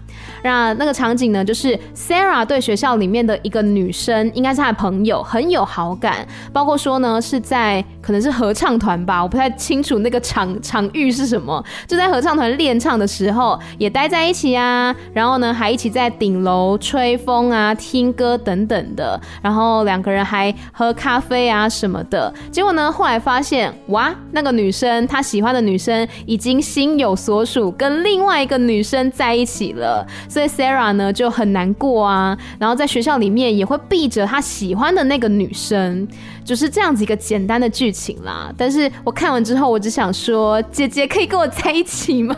[0.43, 6.27] 那那个场景呢，就是 Sarah 对学校里面的一个女生，应该是她的朋友，很有好感。
[6.53, 11.63] 包括说呢，是在可能是合唱团吧，我不太清楚那个场 场域是什么。
[11.87, 14.95] 就在合唱团练唱的时候，也待在一起啊。
[15.13, 19.19] 然后呢，还一起在顶楼吹风啊、听歌等等的。
[19.41, 22.33] 然后两个人还喝咖啡啊什么的。
[22.51, 36.07] 结果呢，后来发现，哇，那个女生她喜欢的女生已经心有所属，跟另外一个女生在一起了，所以 Sarah 呢就很难过啊，然后在学校里面也会避着他喜欢的那个女生，
[36.43, 38.53] 就是这样子一个简单的剧情啦。
[38.57, 42.35] 但是我看完之后，我只想说，姐姐可以跟我在一起吗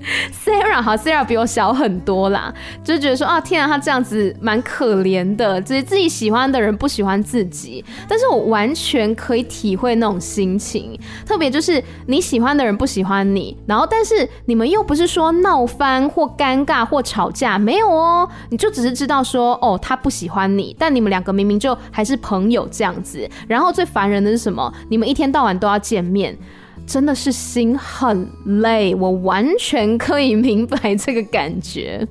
[0.44, 24.72] Sarah 好，Sarah 比我小很多啦，就觉得说啊，天啊，他这样子蛮可怜的，自己自己喜欢的人不喜欢自己，但是我完全可以体会那种心情，特别就是你喜欢的人不喜欢你，然后但是你们又不是说闹翻或尴尬或吵架，没有哦，你就只是知道说哦，他不喜欢你，但你们两个明明就还是朋友这样子，然后最烦人的是什么？
[24.88, 26.36] 你们一天到晚都要见面。
[26.90, 32.04] 真的是心很累，我完全可以明白这个感觉。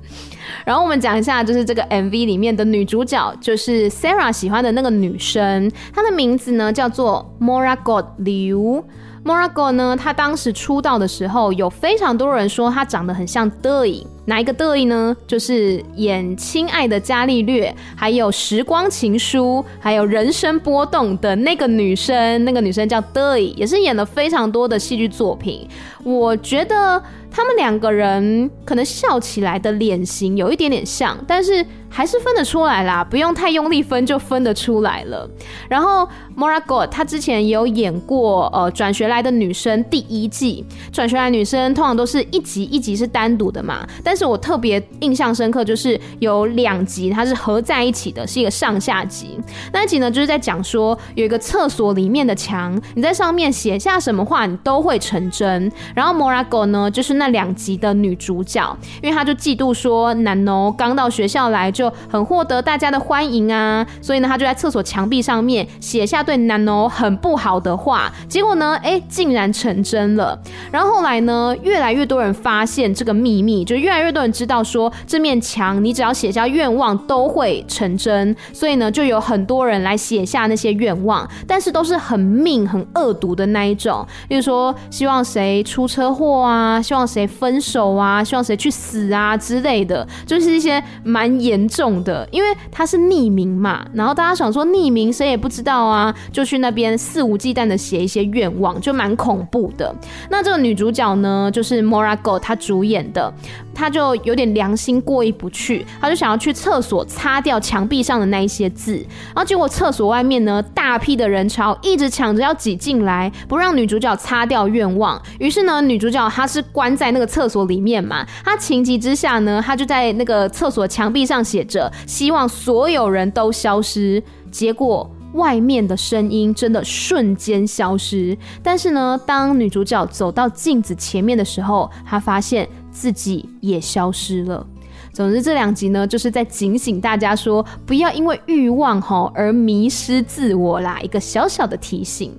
[0.64, 8.82] 然后我们讲一下，就是这个 MV 里面的女主角，就是 Sarah 喜欢的那个女生，她的名字呢叫做 Mora God Liu。
[9.22, 14.06] M o r a g o 呢，他当时出道的时候，有非常多人说他长得很像 d e y。
[14.24, 15.14] 哪一个 d e y 呢？
[15.26, 22.44] 就是演《亲爱的伽利略》，还有《时光情书》，还有《人生波动》的那个女生。
[22.44, 25.68] 那个女生叫 d e y 也是演了非常多的戏剧作品。
[26.04, 35.28] 我觉得他们两个人可能笑起来的脸型有一点点像，但是还是分得出来啦，不用太用力分就分得出来了。
[35.68, 49.38] 然后 Moragot 她之前也有演过呃转学来的女生第一季，转学来的女生通常都是一集一集是单独的嘛，但是我特别印象深刻就是有两集它是合在一起的，是一个上下集。
[49.72, 55.70] 那一集呢就是在讲说有一个厕所里面的墙，你在上面写下什么话，你都会成真。
[55.94, 70.40] 然后 m o r a g o 呢，就是那两集的女主角，因为她就嫉妒说 Nano 刚到学校来就很获得大家的欢迎啊，所以呢，她就在厕所墙壁上面写下对 Nano 很不好的话，结果呢，哎，竟然成真了。
[70.72, 85.50] 然后后来呢，越来越多人发现这个秘密，就越来越多人知道说这面墙你只要写下愿望都会成真，所以呢，就有很多人来写下那些愿望，但是都是很命很恶毒的那一种，比如说希望谁。
[85.62, 99.92] 出车祸啊，希望谁分手啊，希望谁去死啊之类的，就是一些蛮严重的，因为他是匿名嘛，然后大家想说匿名谁也不知道啊，就去那边肆无忌惮的写一些愿望，就蛮恐怖的。
[100.30, 103.32] 那这个女主角呢，就是 Morago 她主演的，
[103.74, 108.94] 她就有点良心过意不去，她就想要去厕所擦掉墙壁上的那一些字，
[109.34, 115.80] 然后结果厕所外面呢，大批的人潮一直抢着要挤进来，不让女主角擦掉愿望，于是呢。
[115.80, 128.36] 女主角她是关在那个厕所里面嘛，她情急之下呢，她就在那个厕所墙壁上写写着希望所有人都消失，结果外面的声音真的瞬间消失。
[128.62, 134.66] 但是呢，当女主角走到镜子前面的时候，她发现自己也消失了。
[135.12, 142.32] 总之，这两集呢，就是在警醒大家说，不要因为欲望吼而迷失自我啦，一个小小的提醒。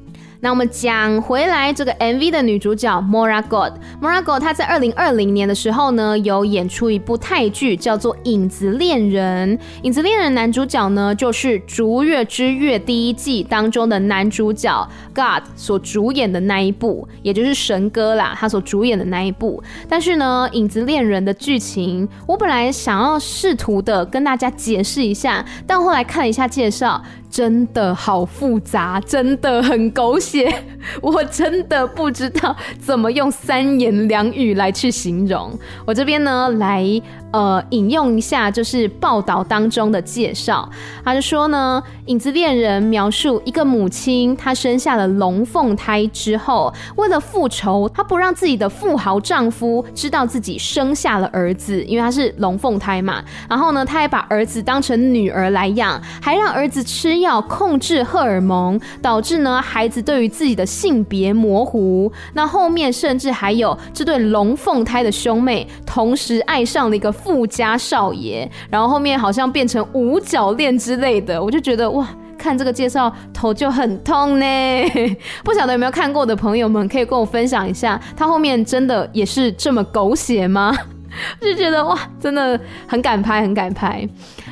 [0.43, 9.55] 那我们讲回来，这个 MV 的女主角 Mora God，Mora God 她在二零二零年的时候呢，有演出一部泰剧，叫做《影子恋人》。
[9.83, 19.61] 《影子恋人》男主角呢，就是《逐月之月》第一季当中的男主角 God 所主演的那一部，也就是神哥啦，他所主演的那一部。
[19.87, 26.99] 但是呢，《影子恋人》的剧情，我本来想要试图的跟大家解释一下，但后来看了一下介绍。
[27.31, 30.53] 真的好复杂，真的很狗血，
[31.01, 35.57] 我真的不知道怎么用三言两语来去形容。
[35.85, 37.01] 我这边呢，来。
[37.31, 40.69] 呃，引用一下就是报道当中的介绍，
[41.01, 53.23] 他就说呢，《影子恋人》描述一个母亲，她生下了龙凤胎之后，为了复仇，她不让自己的富豪丈夫知道自己生下了儿子，因为他是龙凤胎嘛。
[53.49, 62.11] 然后呢，她还把儿子当成女儿来养，还让儿子吃药控制荷尔蒙，导致呢孩子对于自己的性别模糊。
[62.33, 67.09] 那后面甚至还有这对龙凤胎的兄妹同时爱上了一个。
[67.21, 74.45] 富家少爷，然后后面好像变成五角恋之类的，我就觉得哇，看这个介绍头就很痛呢。
[75.45, 80.75] 不晓得有没有看过的朋友们，可以跟我分享一下，他后面真的也是这么狗血吗？
[81.39, 84.07] 就觉得哇，真的很敢拍，很敢拍。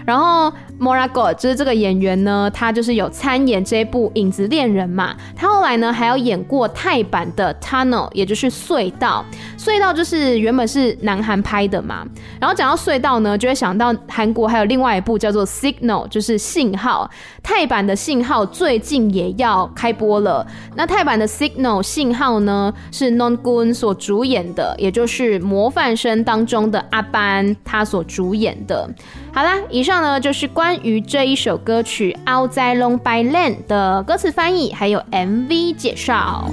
[0.05, 5.15] 然后 Mora God 就是这个演员呢，他就是有参演这部《影子恋人》嘛。
[5.35, 9.25] 他后来呢还有演过泰版的《Tunnel》，也就是隧道。
[9.57, 12.05] 隧道就是原本是南韩拍的嘛。
[12.39, 17.09] 然后讲到隧道呢，就会想到韩国还有另外一部叫做《Signal》，就是信号。
[17.43, 20.45] 泰版的信号最近也要开播了。
[20.75, 28.89] 那泰版的《Signal》信号呢，是 Nonggun 所主演的，也就是模范生当中的阿班他所主演的。
[29.31, 36.49] 好啦，以上呢就是关于这一首歌曲《Outside Long by Land》的歌词翻译，还有 MV 介绍。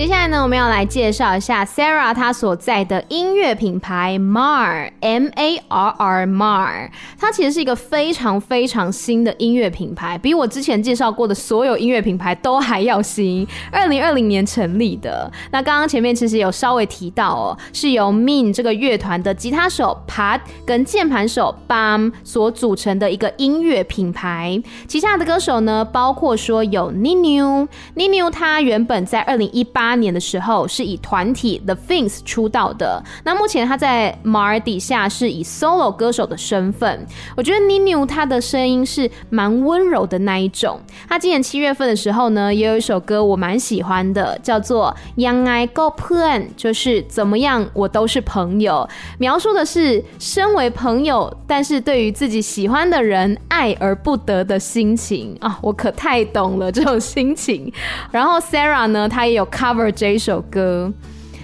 [0.00, 6.88] 接下来呢，我们要来介绍一下 Sarah 她所在的音乐品牌 Mar M A R R Mar。
[7.18, 13.46] 它其实是一个非常非常新的音乐品牌，比我之前介绍过的所有音乐品牌都还要新。
[13.70, 15.30] 二零二零年成立的。
[15.52, 24.62] 那刚刚前面其实有稍微提到哦，是由 Min 这个乐团的吉他手 Pat 跟键盘手 Bam 所组成的一个音乐品牌。
[24.88, 29.89] 旗下的歌手呢，包括说有 Ninu，Ninu 他原本在二零一八。
[29.90, 37.04] 八年的时候是以团体 The Things 出道的，那目前他在 Mar 底下是以 solo 歌手的身份。
[37.36, 40.80] 我觉得 Ninu 他的声音是蛮温柔的那一种。
[41.08, 48.88] 他今年七月份的时候呢，也有一首歌我蛮喜欢的，叫做《Young I Go Plan》，就是怎么样我都是朋友，
[49.18, 57.72] 描述的是身为朋友，但是对于自己喜欢的人爱而不得的心情啊，我可太懂了这种心情。
[58.12, 59.79] 然后 Sarah 呢，她也有 cover。
[59.88, 60.92] 这一首歌，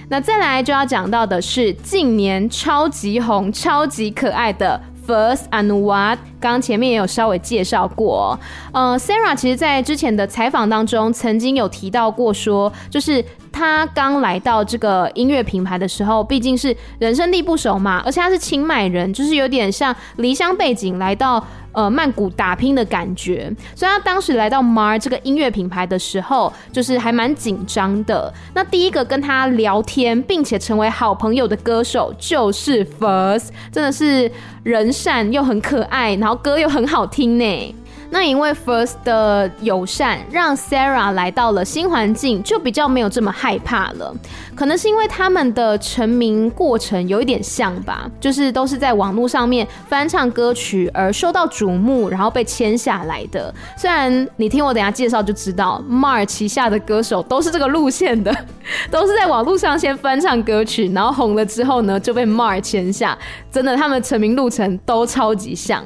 [0.09, 8.37] 那再来就要讲到的是近年超级红、超级可爱的 First Anuwadh，刚刚前面也有稍微介绍过。
[8.73, 21.47] 呃，Sarah 其实在之前的采访当中曾经有提到过，说就是他刚来到这个音乐品牌的时候，毕竟是人生地不熟嘛，而且他是清迈人，就是有点像离乡背景来到。
[21.77, 28.33] 呃，曼谷打拼的感觉，所以他当时来到 Mar 这个音乐品牌的时候，就是还蛮紧张的。
[28.55, 37.75] 那第一个跟他聊天，并且成为好朋友的歌手就是 First，真的是人善又很可爱，然后歌又很好听呢。
[38.11, 44.15] 那因为 First 的友善，让 Sarah 来到了新环境就比较没有这么害怕了。
[44.55, 53.53] 可能是因为他们的成名过程有一点像吧，就是都是在网络上面翻唱歌曲而受到瞩目，然后被签下来的。
[53.77, 58.35] 虽然你听我等下介绍就知道，Mar 旗下的歌手都是这个路线的，
[58.91, 63.17] 都是在网络上先翻唱歌曲，然后红了之后呢就被 Mar 签下。
[63.51, 65.85] 真的，他们成名路程都超级像。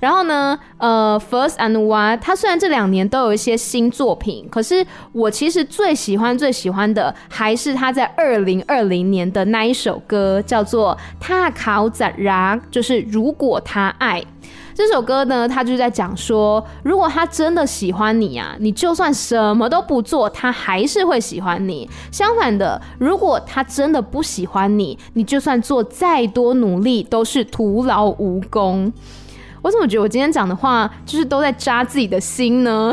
[0.00, 14.24] 然后呢，呃，First Anuwadh，他虽然这两年都有一些新作品，可是我其实最喜欢最喜欢的还是他在二零二零年的那一首歌，叫做《他考扎拉》，就是如果他爱。
[14.74, 21.90] 这首歌呢，他就在讲说，如果他真的喜欢你啊，你就算什么都不做，他还是会喜欢你。
[22.12, 28.92] 相反的，如果他真的不喜欢你，你就算做再多努力，都是徒劳无功。
[29.68, 32.90] 我怎么觉得我今天讲的话就是都在扎自己的心呢？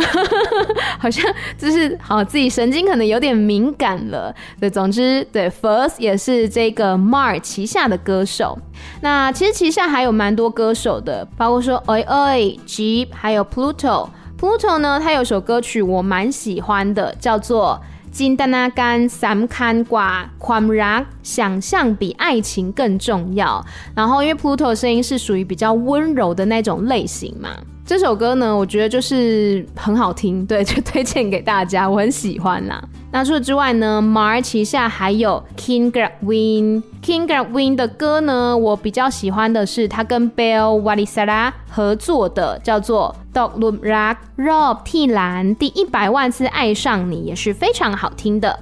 [1.00, 1.24] 好像
[1.58, 4.36] 就是好自己神经可能有点敏感了。
[4.60, 8.60] 对，总之对，First 也是这个 Mar 旗下的歌手。
[9.00, 14.10] 那其实旗下还有蛮多歌手的，包括说 Oi Oi、Jeep，还有 Pluto。
[14.38, 17.82] Pluto 呢，他有首歌曲我蛮喜欢的，叫做。
[18.15, 23.65] 金丹那干三看挂ความรัก，想象比爱情更重要。
[23.95, 27.51] 然后，因为 Pluto 声音是属于比较温柔的那种类型嘛，
[27.86, 32.84] 这首歌呢，我觉得就是很好听，对，就推荐给大家，我很喜欢啦。
[33.12, 37.76] 那除此之外呢，Mar 旗下还有 King g r a w i n King g r a w i n
[37.76, 48.60] 的歌呢，我比较喜欢的是他跟 Bell w a l i s a r a 合作的，叫做《Dog Loop Rock Rob 替兰第一百万次爱上你》，也是非常好听的。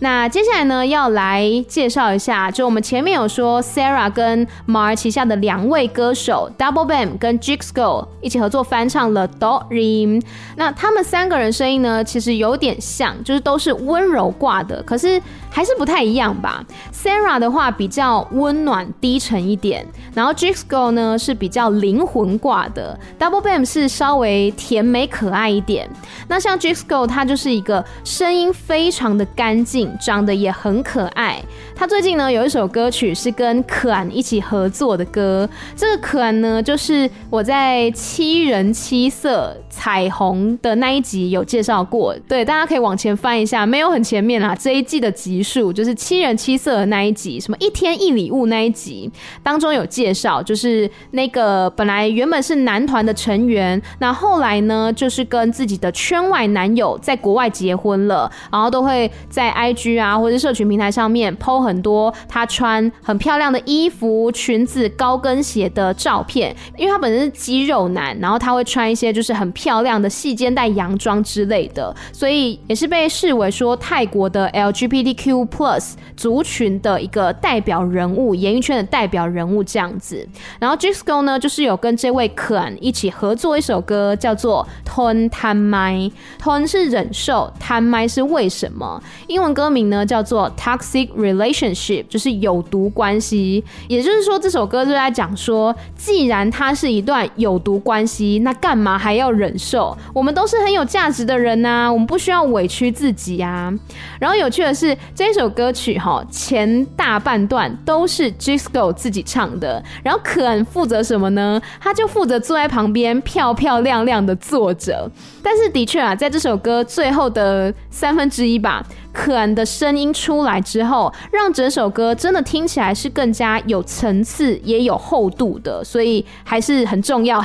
[0.00, 10.22] 那接下来呢，要来介绍一下，就我们前面有说，Sarah 跟 Mar 旗下的两位歌手 Double Bam 跟 Jigsco 一起合作翻唱了 Do Rim。
[10.54, 15.20] 那他们三个人声音呢，其实有点像，就是都是温柔挂的，可是
[15.58, 16.64] 还是不太一样吧。
[16.94, 19.84] Sarah 的话比较温暖低沉一点，
[20.14, 25.90] 然后 Jixgo 呢是比较灵魂挂的，Double Bam 是稍微甜美可爱一点。
[26.28, 29.88] 那像 Jixgo 他就是一个声音非常的干净。
[29.98, 31.42] 长得也很可爱。
[31.74, 35.48] 他最近呢有一首歌曲是跟可安一起合作的歌。
[35.74, 42.14] 这个可安呢，就是我在七人七色彩虹的那一集有介绍过。
[42.26, 44.54] 对，大家可以往前翻一下，没有很前面啦。
[44.54, 49.10] 这一季的集数就是七人七色的那一集，什么一天一礼物那一集
[49.42, 59.98] 当中有介绍，就是那个本来原本是男团的成员，那后来呢就是跟自己的圈外男友在国外结婚了，然后都会在 IG。
[59.98, 80.24] 啊，或者社群平台上面 po 很多他穿很漂亮的衣服、裙子、高跟鞋的照片，因为他本身是肌肉男，然后他会穿一些就是很漂亮的细肩带洋装之类的，所以也是被视为说泰国的 LGBTQ plus 族群的一个代表人物，演艺圈的代表人物这样子。
[80.60, 89.02] 然后 Jisco 呢，就是有跟这位可恩一起合作一首歌，叫做 Ton Tham Mai，Ton 是忍受，Tham Mai 是为什么？
[89.26, 89.48] 英文。
[89.48, 93.64] 歌名呢叫做 Toxic Relationship，就是有毒关系。
[93.88, 99.96] 也就是说，这首歌就在讲说，既然它是一段有毒关系，那干嘛还要忍受？
[100.12, 103.72] 我们都是很有价值的人呐、啊，我们不需要委屈自己啊。
[104.18, 111.60] 然后有趣的是，这首歌曲哈前大半段都是 Jisco 自己唱的，然后可恩负责什么呢？
[111.80, 115.08] 他就负责坐在旁边漂漂亮亮的坐着。
[115.50, 118.84] 但是的确啊，在这首歌最后的三分之一吧。
[119.14, 127.42] 可恩的声音出来之后，让整首歌真的听起来是更加有层次，也有厚度的，所以还是很重要。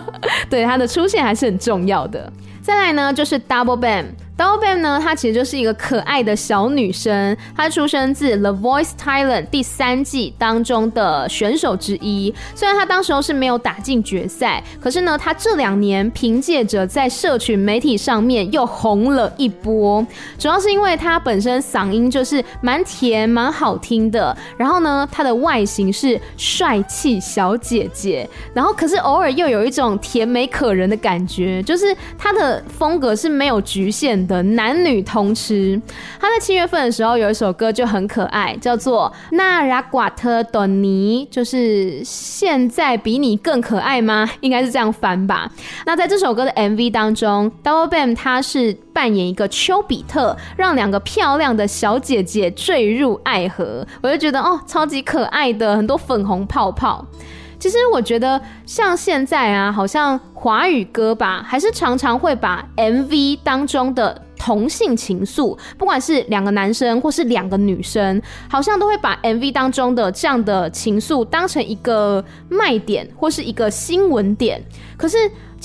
[0.50, 2.30] 对，它的出现还是很重要的。
[2.60, 4.04] 再来呢，就是 Double Bam。
[4.36, 12.34] Dolby 呢，她其实就是一个可爱的小女生，她出生自 The Voice Thailand 第三季当中的选手之一。
[12.54, 20.06] 虽然她当时候是没有打进决赛，可是呢，她这两年凭借着在社群媒体上面又红了一波。
[20.38, 34.25] 主要是因为她本身嗓音就是蛮甜、蛮好听的，然后呢，她的外形是帅气小姐姐，然后可是偶尔又有一种甜美可人的感觉，就是她的风格是没有局限的。
[34.26, 35.80] 的男女通吃，
[36.20, 44.28] 他在七月份的时候有一首歌就很可爱，叫做《那拉瓜特多尼》，就是现在比你更可爱吗？
[44.40, 45.50] 应该是这样翻吧。
[45.86, 57.06] 那在这首歌的 MV 当中，Double Bam 他是扮演一个丘比特，让两个漂亮的小姐姐坠入爱河，我就觉得哦，超级可爱的，很多粉红泡泡。
[57.66, 74.62] 其实我觉得，像现在啊，好像华语歌吧，还是常常会把 MV 当中的同性情愫，不管是两个男生或是两个女生，好像都会把 MV 当中的这样的情愫当成一个卖点或是一个新闻点。
[74.96, 75.16] 可是。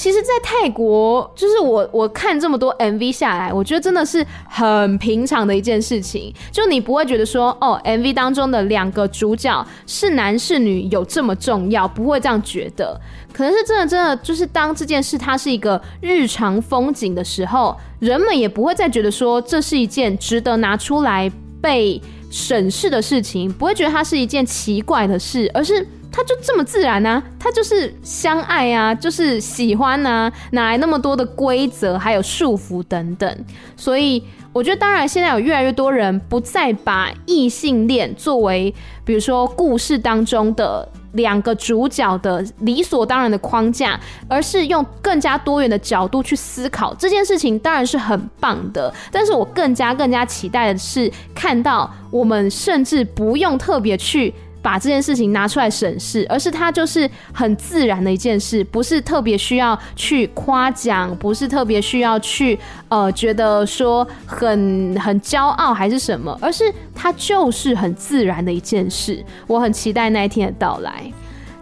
[0.02, 6.34] 其实，在泰国，就是我我看这么多 MV 下来，我觉得真的是很平常的一件事情。
[6.52, 13.00] 就你不会觉得说，哦，MV 当中的两个主角是男是女有这么重要，不会这样觉得。
[13.32, 21.32] 可能是真的，真的就是当这件事它是一个日常风景的时候，人们也不会再觉得说这是一件值得拿出来
[21.62, 25.88] 被审视的事情，不会觉得它是一件奇怪的事，而是。
[26.12, 33.46] 他就这么自然啊，他就是相爱啊，就是喜欢啊，哪来那么多的规则还有束缚等等？
[33.78, 38.74] 所以我觉得，当然现在有越来越多人不再把异性恋作为，
[39.06, 40.88] 比如说故事当中的。
[41.16, 44.00] 两个主角的理所当然的框架，
[44.30, 48.94] 而是用更加多元的角度去思考这件事情，当然是很棒的。
[49.12, 54.34] 但是我更加更加期待的是，看到我们甚至不用特别去。
[54.62, 62.58] 把这件事情拿出来审视，而是它就是很自然的一件事，不是特别需要去夸奖，不是特别需要去
[62.90, 69.24] 呃觉得说很很骄傲还是什么，而是它就是很自然的一件事。
[69.48, 71.12] 我很期待那一天的到来。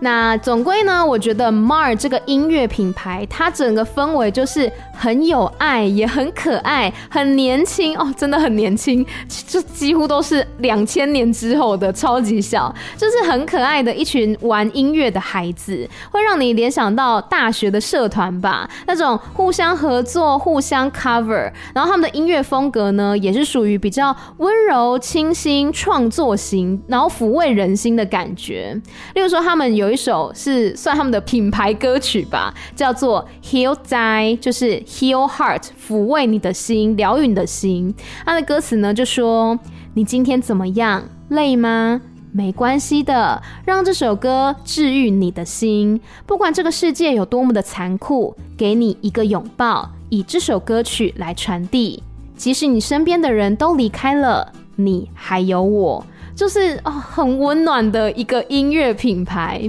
[0.01, 9.05] 那总归呢，我觉得 Mar 这个音乐品牌，它整个氛围就是很有爱，也很可爱，很年轻哦，真的很年轻，
[9.45, 28.79] 就几乎都是两千年之后的超级小，就是很可爱的一群玩音乐的孩子，会让你联想到大学的社团吧，那种互相合作、互相 cover，然后他们的音乐风格呢，也是属于比较温柔、清新、创作型，然后抚慰人心的感觉。
[29.13, 29.88] 例如说，他们有。
[29.89, 37.95] 有一首是算他们的品牌歌曲吧，叫做 Heal Die，就是 Heal Heart，抚慰你的心，疗愈你的心。
[38.23, 39.57] 他的歌词呢就说
[39.95, 41.03] ：“你今天怎么样？
[41.29, 41.99] 累吗？
[42.31, 45.99] 没关系的，让这首歌治愈你的心。
[46.27, 52.03] 不管这个世界有多么的残酷，给你一个拥抱，以这首歌曲来传递。
[52.37, 56.05] 即使你身边的人都离开了，你还有我。”
[56.39, 59.59] 就是哦，很温暖的一个音乐品牌。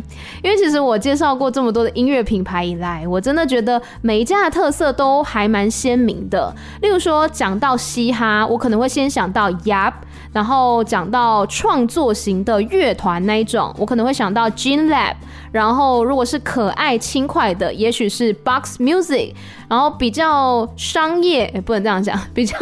[0.41, 6.55] 因为其实我介绍过这么多的音乐品牌以来，我真的觉得每一家的特色都还蛮鲜明的。
[6.81, 9.95] 例如说，讲到嘻哈，我可能会先想到 Yap，
[10.33, 15.17] 然后讲到创作型的乐团那一种，我可能会想到 Gene Lab。
[15.51, 19.35] 然后如果是可爱轻快的，也许是 Box Music。
[19.69, 22.57] 然后比较商业，也不能这样讲，比较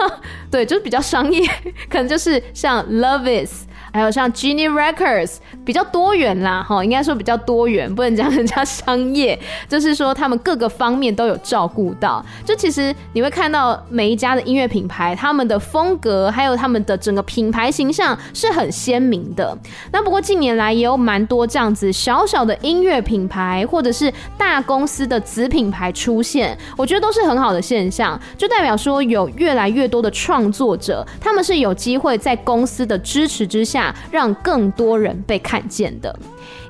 [0.50, 1.46] 对，就是比较商业，
[1.90, 3.67] 可能就是像 Love Is。
[3.92, 12.24] 还有像 Genie Records 比较多元啦，哈，应该说比较多元，不能讲人家商业，就是说他们各个方面都有照顾到。
[12.44, 19.56] 就其实你会看到每一家的音乐品牌，他们的风格还有他们的整个品牌形象是很鲜明的。
[19.90, 33.77] 那不过近年来也有蛮多这样子小小的音乐品牌，或者是大公司的子品牌出现，我觉得都是很好的现象，就代表说有越来越多的创作者，他们是有机会在公司的支持之下。
[34.10, 36.16] 让更多人被看见的。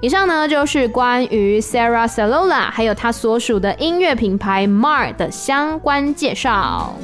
[0.00, 6.94] 以上呢，就是关于 Sarah Salola 还有他所属的音乐品牌 Mar 的相关介绍。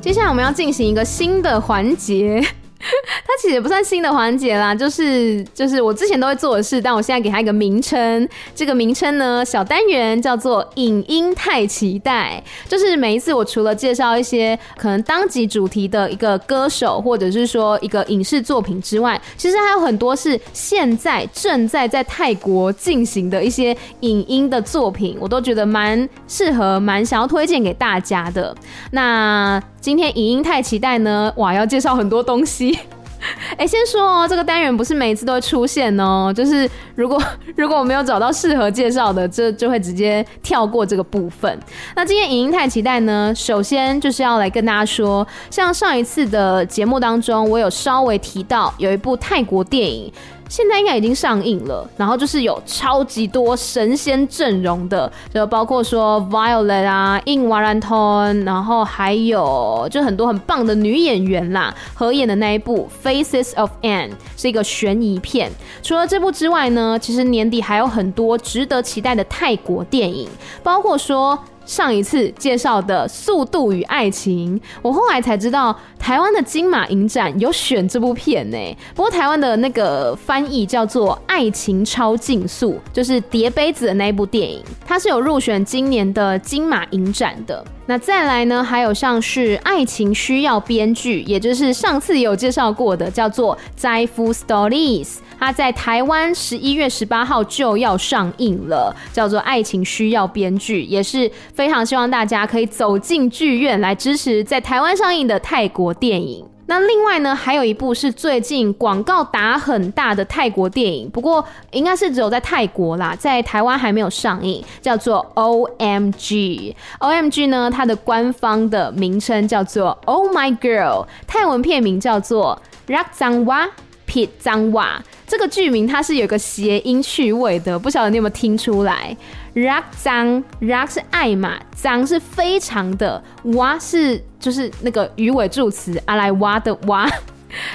[0.00, 2.44] 接下来我们要进行一个新的环节。
[3.24, 8.28] 它其实也不算新的环节啦，就是就是我之前都会做的事，但我现在给它一个名称。
[8.54, 12.42] 这个名称呢，小单元叫做“影音太期待”。
[12.68, 28.54] 就是每一次我除了介绍一些可能当集主题的一个歌手，或者是说一个影视作品之外，其实还有很多是现在正在在泰国进行的一些影音的作品，我都觉得蛮适合、蛮想要推荐给大家的。
[28.90, 32.71] 那今天影音太期待呢，哇，要介绍很多东西。
[33.56, 37.22] 哎、先说哦，这个单元不是每一次都会出现哦，就是如果
[37.56, 41.56] 如果我没有找到适合介绍的，这就，就会直接跳过这个部分。
[41.94, 50.12] 那今天影音太期待呢，首先就是要来跟大家说，像上一次的节目当中，我有稍微提到有一部泰国电影。
[50.52, 65.50] 现在应该已经上映了，然后就是有超级多神仙阵容的，就包括说 Violet 啊、In Warrenton，然后还有就很多很棒的女演员啦，合演的那一部 Faces of Anne 是一个悬疑片。
[65.82, 70.28] 除了这部之外呢，其实年底还有很多值得期待的泰国电影，
[70.62, 71.38] 包括说。
[71.64, 78.56] 上一次介绍的《速度与爱情》，我后来才知道台湾的金马影展有选这部片呢。
[78.94, 87.64] 不过台湾的那个翻译叫做《爱情超竞速》，就是叠杯子的那一部电影，它是有入选今年的金马影展的。
[87.86, 95.04] 那再来呢，还有像是《爱情需要编剧》，也就是上次有介绍过的，叫做《在乎 Stories》。
[95.38, 106.46] 它在台湾十一月十八号就要上映了，叫做《爱情需要编剧》，也是非常希望大家可以走进剧院来支持在台湾上映的泰国电影。
[106.72, 116.74] 那另外呢，还有一部是最近广告打很大的泰国电影，不过应该是只有在泰国啦，在台湾还没有上映，叫做 OMG。
[116.98, 123.68] OMG 呢，它的官方的名称叫做 Oh My Girl，泰文片名叫做 Rak Zangwa
[124.08, 124.92] Pit Zangwa。
[125.26, 129.14] 这个剧名它是有个谐音趣味的，不晓得你有没有听出来
[129.54, 133.22] ？Rak 脏 Rak 是爱嘛，Zang 是非常的，
[133.54, 137.08] 哇是就是那个鱼尾助词阿来哇的哇，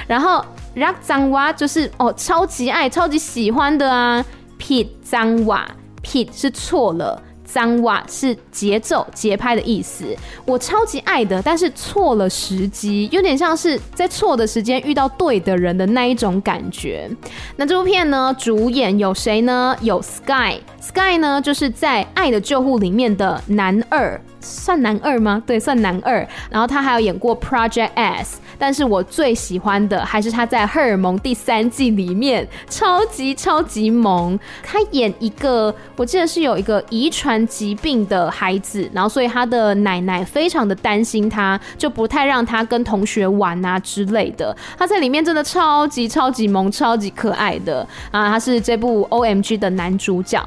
[0.08, 0.44] 然后
[0.76, 4.26] Rak Zangwa 就是哦超级爱、超级喜欢的啊
[4.60, 5.66] ，Pit Zangwa
[6.04, 7.24] Pit 是错了。
[7.48, 10.06] 脏哇是节奏节拍的意思，
[10.46, 17.10] 我超级爱的，但是错了时机，有点像是在错的时间遇到对的人的那一种感觉。
[17.56, 19.74] 那这部片呢，主演有谁呢？
[19.80, 25.44] 有 Sky Sky 呢就是在《爱的救护》里面的男二，算男二吗？
[25.46, 26.26] 对，算男二。
[26.50, 28.40] 然后他还有演过 Project S。
[28.60, 34.40] 但是我最喜欢的还是他在《荷尔蒙》第三季里面超级超级萌。
[34.64, 44.56] 他演一个，我记得是有一个遗传疾病的孩子，然后所以他的奶奶非常的担心他，就不太让他跟同学玩啊之类的。
[44.76, 48.30] 他在里面真的超级超级萌，超级可爱的啊！
[48.30, 50.44] 他是这部 OMG 的男主角。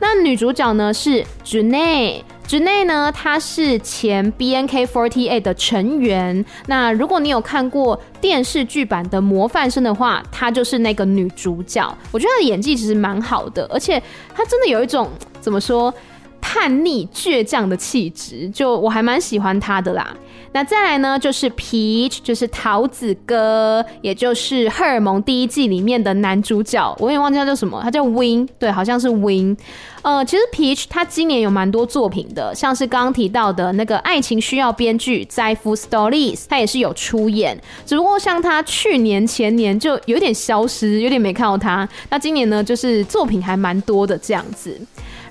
[0.00, 2.22] 那女主角呢是 Janae。
[2.46, 6.44] Janae 呢，她是前 bnkfortya 的成员。
[6.66, 11.82] 那如果你有看过电视剧版的《模范生》的话，她就是那个女主角。
[12.12, 14.02] 我觉得她的演技其实蛮好的，而且
[14.34, 15.08] 她真的有一种
[15.40, 15.92] 怎么说
[16.38, 20.14] 叛逆倔强的气质，就我还蛮喜欢她的啦。
[20.54, 26.96] 那再来呢，就是 Peach，就是桃子哥，也就是《荷尔蒙》第一季里面的男主角。
[27.00, 29.56] 我也忘记他叫什么，他叫 Win，对，好像是 Win。
[30.02, 37.60] 呃，其实 Peach 他今年有蛮多作品的，像是刚刚提到的那个《爱情需要编剧》在 Full Stories，他也是有出演。
[37.84, 41.88] 只不过像他去年前年就有点消失，有点没看到他。
[42.10, 44.80] 那今年呢，就是作品还蛮多的这样子。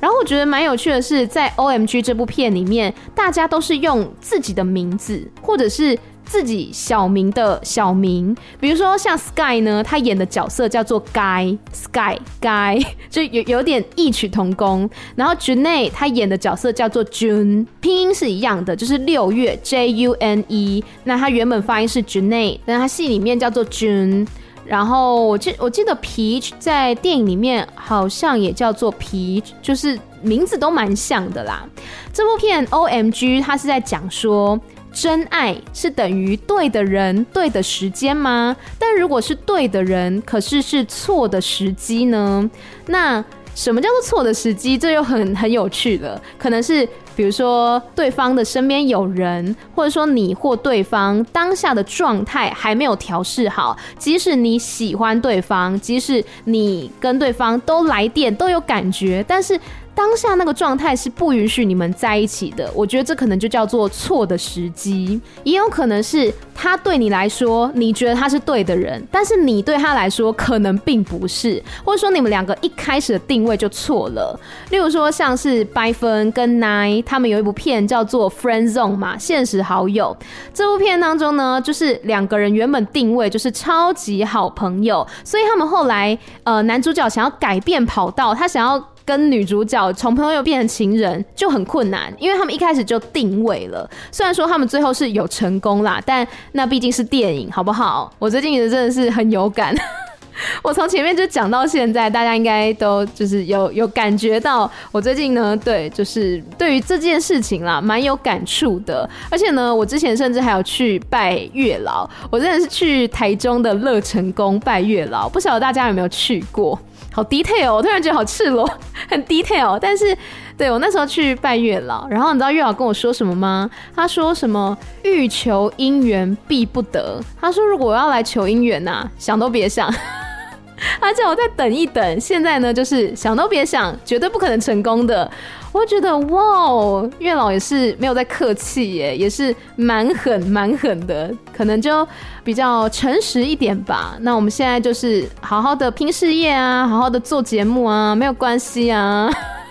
[0.04, 8.36] 然后我觉得蛮有趣的是，在 OMG 这部片里面，大家都是用自己的名字，或者是自己小名的小名。
[8.60, 14.89] 比如说像 Sky 呢，他演的角色叫做 Guy，Sky Guy， 就有有点异曲同工。
[15.16, 20.84] 然后 June 他演的角色叫做 June，拼音是一样的，就是六月 J U N E。
[21.06, 24.28] 那他原本发音是 June，但他戏里面叫做 June。
[24.66, 31.66] 然后我记我记得皮在电影里面好像也叫做皮就是名字都蛮像的啦。
[32.14, 34.59] 这部片 OMG 它是在讲说，
[34.93, 38.55] 真爱是等于对的人、对的时间吗？
[38.80, 42.49] 但如果是对的人，可是是错的时机呢？
[42.86, 43.24] 那
[43.56, 44.78] 什么叫做错的时机？
[44.78, 46.88] 这又很很有趣的，可能是。
[47.16, 59.60] 比如说，对方的身边有人，或者说你或对方当下的状态还没有调试好，即使你喜欢对方，即使你跟对方都来电都有感觉，但是。
[59.96, 74.39] 当下那个状态是不允许你们在一起的，我觉得这可能就叫做错的时机，也有可能是他对你来说，你觉得他是对的人，但是你对他来说可能并不是，或者说你们两个一开始的定位就错了。
[74.72, 80.16] 例如说像是白分跟 Nine 他们有一部片叫做《Friend Zone》嘛，现实好友。
[80.54, 88.84] 这部片当中呢，就是两个人原本定位就是超级好朋友，所以他们后来呃男主角想要改变跑道，他想要。
[89.06, 93.89] 跟女主角从朋友变成情人就很困难，因为他们一开始就定位了。
[94.12, 98.12] 虽然说他们最后是有成功啦，但那毕竟是电影，好不好？
[98.20, 99.76] 我最近也真的是很有感。
[100.64, 109.08] 我从前面就讲到现在，大家应该都就是有有感觉到我最近呢，对，就是对于这件事情啦，蛮有感触的。
[109.30, 116.80] 而且呢，我之前甚至还有去拜月老，我真的是去台中的乐成宫拜月老，不晓得大家有没有去过？
[117.14, 118.68] 好 detail，我突然觉得好赤裸，
[119.07, 119.78] 很 detail。
[119.80, 120.18] 但是，
[120.57, 123.70] 对，我那时候去拜月老，然后你知道月老跟我说什么吗？
[123.95, 127.22] 他说什么欲求姻缘必不得。
[127.39, 129.93] 他说如果我要来求姻缘呐，想都别想。
[130.99, 132.20] 他叫我再等一等。
[132.20, 135.30] 现在呢，就是想都别想，绝对不可能成功的。
[135.74, 142.07] 我觉得哇，月老也是没有在客气耶，也是蛮狠蛮狠的，可能就
[142.43, 144.15] 比较诚实一点吧。
[144.21, 149.28] 那我们现在就是好好的拼事业啊，好好的做节目啊，没有关系啊。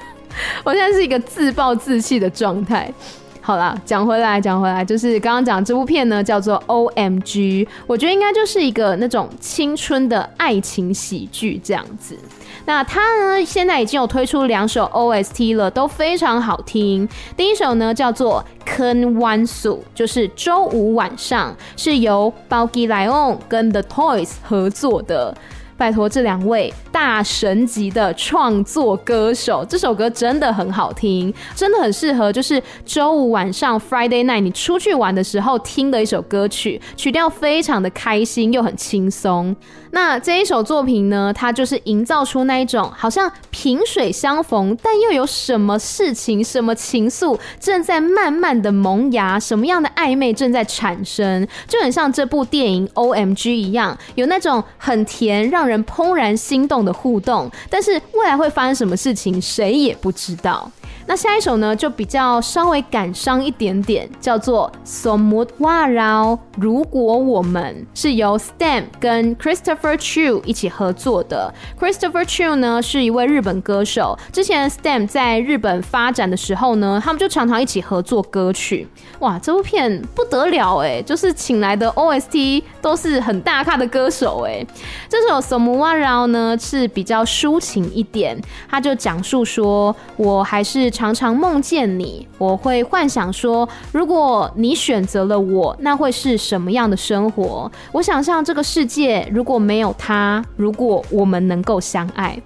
[0.64, 2.92] 我现在是一个自暴自弃的状态。
[3.40, 12.16] 好啦，讲回来，讲回来，就是刚刚讲这部片呢，叫做 OMG，我觉得应该就是一个那种青春的爱情喜剧这样子。
[12.65, 17.09] 那他呢，现在已经有推出两首 OST 了，都非常好听。
[17.37, 18.45] 第一首呢叫做
[18.77, 25.37] 《Ken Wan Su》，就是周五晚上，是由包 gyon 跟 The Toys 合作的。
[25.83, 39.57] 拜托这两位大神级的创作歌手，这首歌真的很好听，真的很适合就是周五晚上 Friday night 你出去玩的时候听的一首歌曲，曲调非常的开心又很轻松。
[39.91, 55.72] 那这一首作品呢，它就是营造出那一种好像萍水相逢，但又有什么事情、什么情愫正在慢慢的萌芽，什么样的暧昧正在产生，就很像这部电影 OMG 一样，有那种很甜让。
[55.72, 60.70] 人人怦然心动的互动，但是未来会发生什么事情，谁也不知道。
[61.07, 66.38] 那下一首呢，就比较稍微感伤一点点，叫做《s o m u t w a r a o》。
[66.61, 74.16] 如果我们是由 STEM 跟 Christopher Chu 一起合作的，Christopher Chu 呢是一位日本歌手。
[74.32, 78.86] 之前 STEM 在日本发展的时候呢，他们就常常一起合作歌曲。
[79.18, 84.64] 哇，这部片不得了哎，就是请来的 OST 都是很大咖的歌手哎。
[85.09, 88.40] 这首《s o m u t w a r a o》呢是比较抒情一点，
[88.70, 90.91] 他就讲述说，我还是。
[90.93, 97.72] 常常梦见你，我会幻想说，如果你选择了我，那会是什么样的生活？
[97.90, 102.40] 我想象这个世界如果没有他，如果我们能够相爱。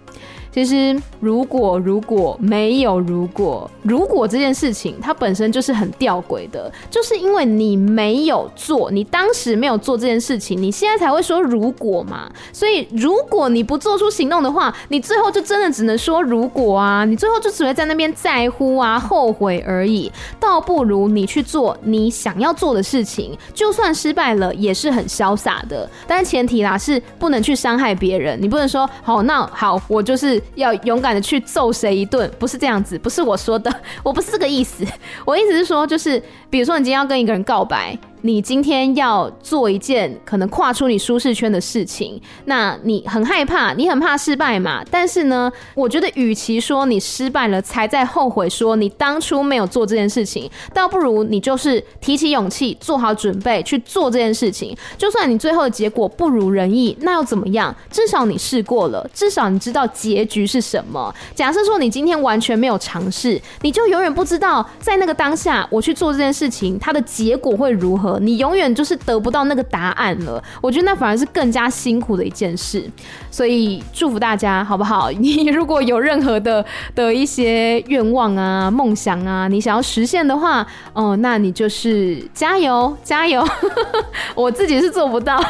[0.57, 12.31] 其实，如果如果没有如果，如果这件事情它本身就是很吊诡的，就是因为你没有做，你当时没有做这件事情，你现在才会说如果嘛。
[12.55, 20.11] 所以，如果你不做出行动的话，你最后就真的只能说如果啊，你最后就只会在那边在乎啊、后悔而已。
[20.41, 25.87] 倒不如你去做你想要做的事情，就算失败了也是很潇洒的。
[26.07, 30.43] 但是前提啦是不能去伤害别人，你不能说好，那好，我就是。
[30.55, 33.73] 要勇敢的去揍谁一顿，不是这样子，不是我说的，
[34.03, 34.85] 我不是这个意思。
[35.25, 37.97] 我意思是说，就是比如说你今天要跟一个人告白。
[38.23, 44.83] 你今天要做一件可能跨出你舒适圈的事情，那你很害怕，你很怕失败嘛？
[44.91, 54.77] 但是呢，我觉得与其说你失败了才在后悔，说你当初没有做这件事情，倒不如你就是提起勇气，做好准备去做这件事情。
[54.99, 57.75] 就算你最后的结果不如人意，那又怎么样？
[57.91, 61.15] 至少你试过了，至少你知道结局是什么。
[61.35, 68.16] 假设说你今天完全没有尝试，你就永远不知道在那个当下我去做这件事情，它的结果会如何。
[68.21, 72.85] 你永远就是得不到那个答案了，我觉得那反而是更加辛苦的一件事，
[73.31, 75.11] 所以祝福大家好不好？
[75.11, 76.65] 你如果有任何的
[76.95, 83.47] 的一些愿望啊、梦想啊，你想要实现的话，哦，那你就是加油加油！
[84.35, 85.41] 我自己是做不到，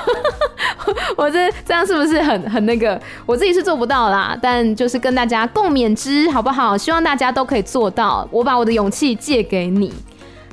[1.17, 3.01] 我这这样是不是很很那个？
[3.25, 6.77] 我自己是做不到啦，但就是跟大家共勉之，好不好？
[6.77, 8.27] 希望大家都可以做到。
[8.31, 9.93] 我把我的勇气借给你。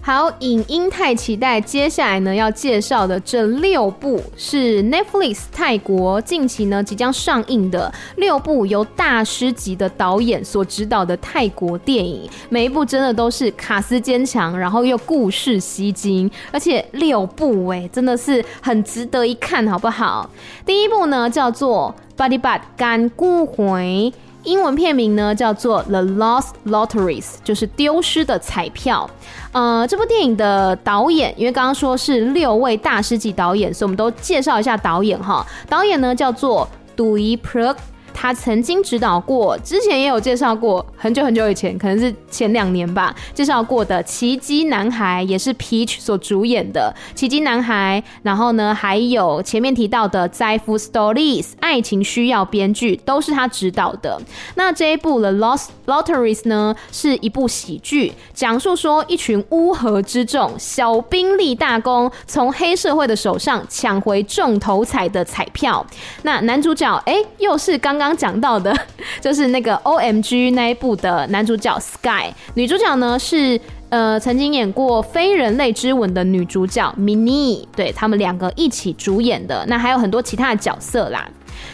[0.06, 20.30] 好，影音太期待，接下来呢要介绍的这六部是 Netflix 泰国近期呢即将上映的六部由大师级的导演所指导的泰国电影，每一部真的都是卡司坚强，然后又故事吸睛，而且六部哎真的是很值得一看，好不好？
[20.66, 24.12] 第一部呢叫做 Padipat Kan Ku Huai
[24.44, 29.10] 英文片名呢叫做 The Lost Lotteries，就是丢失的彩票。
[29.52, 35.46] 呃，这部电影的导演，因为刚刚说是六位大师级导演，所以我们都介绍一下导演哈。
[35.70, 36.68] 导演呢叫做
[36.98, 37.76] Dwi Pruk。
[38.14, 54.22] 他曾经指导过，之前也有介绍过，很久很久以前，可能是前两年吧，介绍过的《奇迹男孩》也是 Peach 所主演的《奇迹男孩》，然后呢，还有前面提到的《在乎 Stories》爱情需要编剧，都是他指导的。
[54.56, 65.86] 那这一部《The Lost Lotteries》呢，是一部喜剧，讲述说一群乌合之众小兵立大功，从黑社会的手上抢回中头彩的彩票。
[66.22, 68.03] 那男主角哎，又是刚刚。
[68.08, 68.76] 刚讲到的，
[69.22, 73.60] 就是那个 OMG 那一部的男主角 Sky，女主角呢是
[73.94, 79.64] 呃曾经演过《非人类之吻》的女主角 Mini，对，他们两个一起主演的。
[79.68, 81.30] 那还有很多其他的角色啦。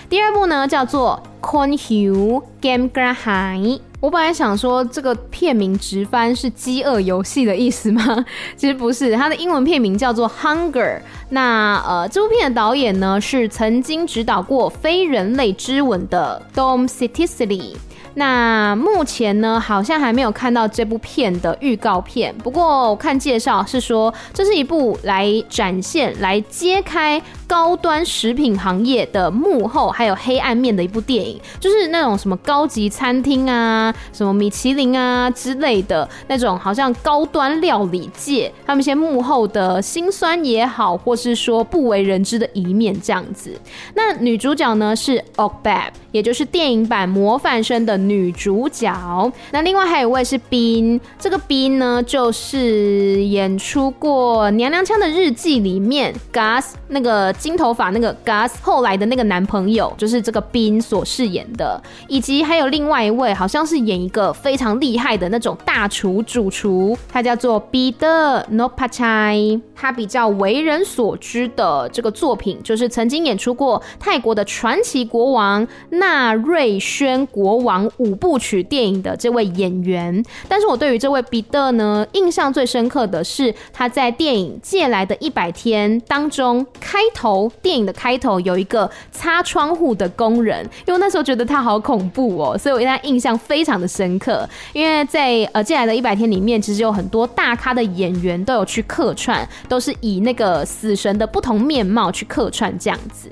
[0.09, 3.79] 第二部呢叫做 Con Hu Game Grahai。
[4.01, 8.25] 我本来想说这个片名直翻是饥饿游戏的意思吗？
[8.57, 10.99] 其实不是，它的英文片名叫做 Hunger。
[11.29, 17.75] 那呃，这部片的导演呢是曾经指导过《非人类之吻》的 Dom Sittisli。
[18.15, 22.35] 那目前呢，好像还没有看到这部片的预告片。
[22.43, 43.59] 不过我看介绍是说，这是一部来展现、来揭开高端食品行业的幕后还有黑暗面的一部电影，就是那种什么高级餐厅啊、什么米其林啊之类的那种，好像高端料理界他们一些幕后的辛酸也好，或是说不为人知的一面这样子。
[43.95, 49.33] 那女主角呢是 Ogbab，也就是电影版《模范生》的女主角。
[49.49, 61.81] 那另外还有一位是 Bean，这个 Bean 呢就是演出过《娘娘腔的日记》里面 Gus 那个金头发那个 Gus 后来的那个男朋友，就是这个冰所饰演的。
[62.07, 69.61] 以及还有另外一位，好像是演一个非常厉害的那种大厨主厨，他叫做 Peter Nopachai。
[69.81, 80.21] 他比较为人所知的这个作品，就是曾经演出过泰国的传奇国王纳瑞宣国王五部曲电影的这位演员。
[80.49, 87.28] 但是我对于这位彼得呢，印象最深刻的是他在电影《借来的一百天》当中，开头
[87.61, 94.47] 电影的开头有一个擦窗户的工人，因为那时候觉得他好恐怖哦，所以我对他印象非常的深刻。
[94.73, 99.47] 因为在呃《进来的一百天》里面，其实有很多大咖的演员都有去客串。
[99.67, 103.31] 都是以那个死神的不同面貌去客串这样子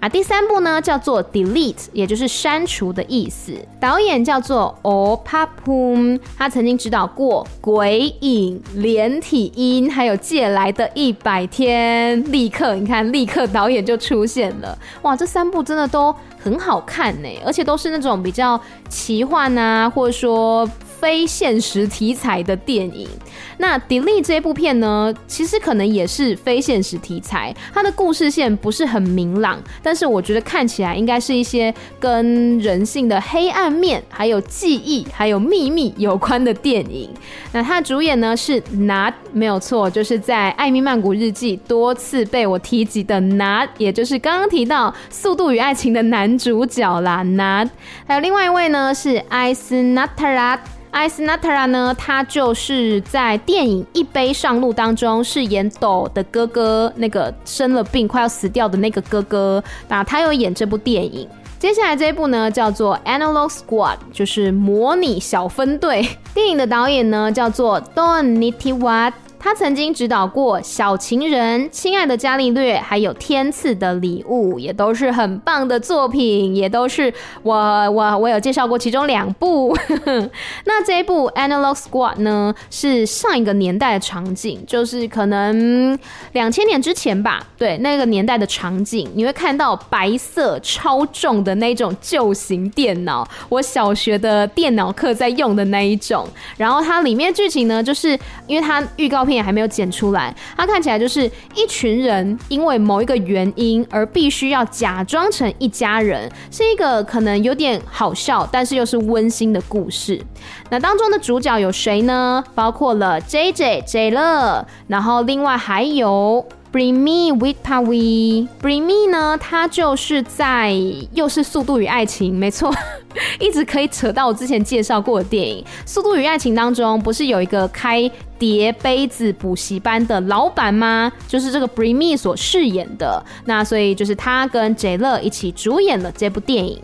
[0.00, 0.08] 啊。
[0.08, 3.52] 第三部呢叫做 Delete，也就是删除的意思。
[3.78, 12.24] 导演叫做 Opapum，他曾经指导过《鬼影》、《连体音》，还有《借来的一百天》。
[12.30, 14.76] 立刻你看，立刻导演就出现了。
[15.02, 20.68] 哇，这三部真的都很好看呢，而且都是那种比较奇幻啊，或者说。
[21.00, 23.08] 非现实题材的电影，
[23.56, 37.08] 那《迪丽》这部片呢，其实可能也是非现实题材，它的故事线不是很明朗，但是我觉得看起来应该是一些跟人性的黑暗面、还有记忆、还有秘密有关的电影。
[37.52, 47.24] 那它的主演呢是 Nad，没有错，就是在《艾米曼谷日记》多次被我提及的 Nad，也就是刚刚提到《速度与爱情》的男主角啦。
[47.24, 47.70] Nad，
[48.06, 50.60] 还有另外一位呢是艾斯纳特拉。
[50.90, 59.62] 艾斯纳特拉呢，他就是在电影《一杯上路》当中饰演斗的哥哥，那个生了病快要死掉的那个哥哥。
[59.88, 61.28] 那他有演这部电影。
[61.60, 66.08] 接下来这一部呢，叫做《Analog Squad》，就是模拟小分队。
[66.34, 69.12] 电影的导演呢，叫做 Don Nitiwat。
[69.42, 77.12] 他曾经指导过《小情人》、《亲爱的伽利略》，还有《天赐的礼物》，也都是很棒的作品，也都是
[77.42, 77.54] 我
[77.90, 79.74] 我我有介绍过其中两部。
[80.66, 85.98] 那这一部《Analog Squad》呢，是上一个年代的场景，就是可能
[86.32, 87.42] 两千年之前吧。
[87.56, 96.28] 对，那个年代的场景，你会看到白色超重的那种旧型电脑，我小学的电脑课在用的那一种。
[96.58, 99.40] 然后它里面剧情呢，就是因为它预告片。
[99.40, 101.22] 也还没有剪出来，它看起来就是
[101.54, 110.20] 一群人因为某一个原因而必须要假装成一家人，是一个可能有点好笑，但是又是温馨的故事。
[110.68, 112.44] 那当中的主角有谁呢？
[112.54, 116.44] 包括了 JJ、J 乐，然后另外还有。
[116.72, 120.72] Bring me Witpawi Bring me 呢，它就是在
[121.12, 122.72] 又是《速度与爱情》，没错，
[123.40, 128.08] 一直可以扯到我之前介绍过的电影《速度与爱情》当中，不是有一个开
[128.38, 131.10] 叠杯子补习班的老板吗？
[131.26, 136.80] 就是这个 Bring me 所饰演的，那所以就是他跟 J 乐一起主演了这部电影。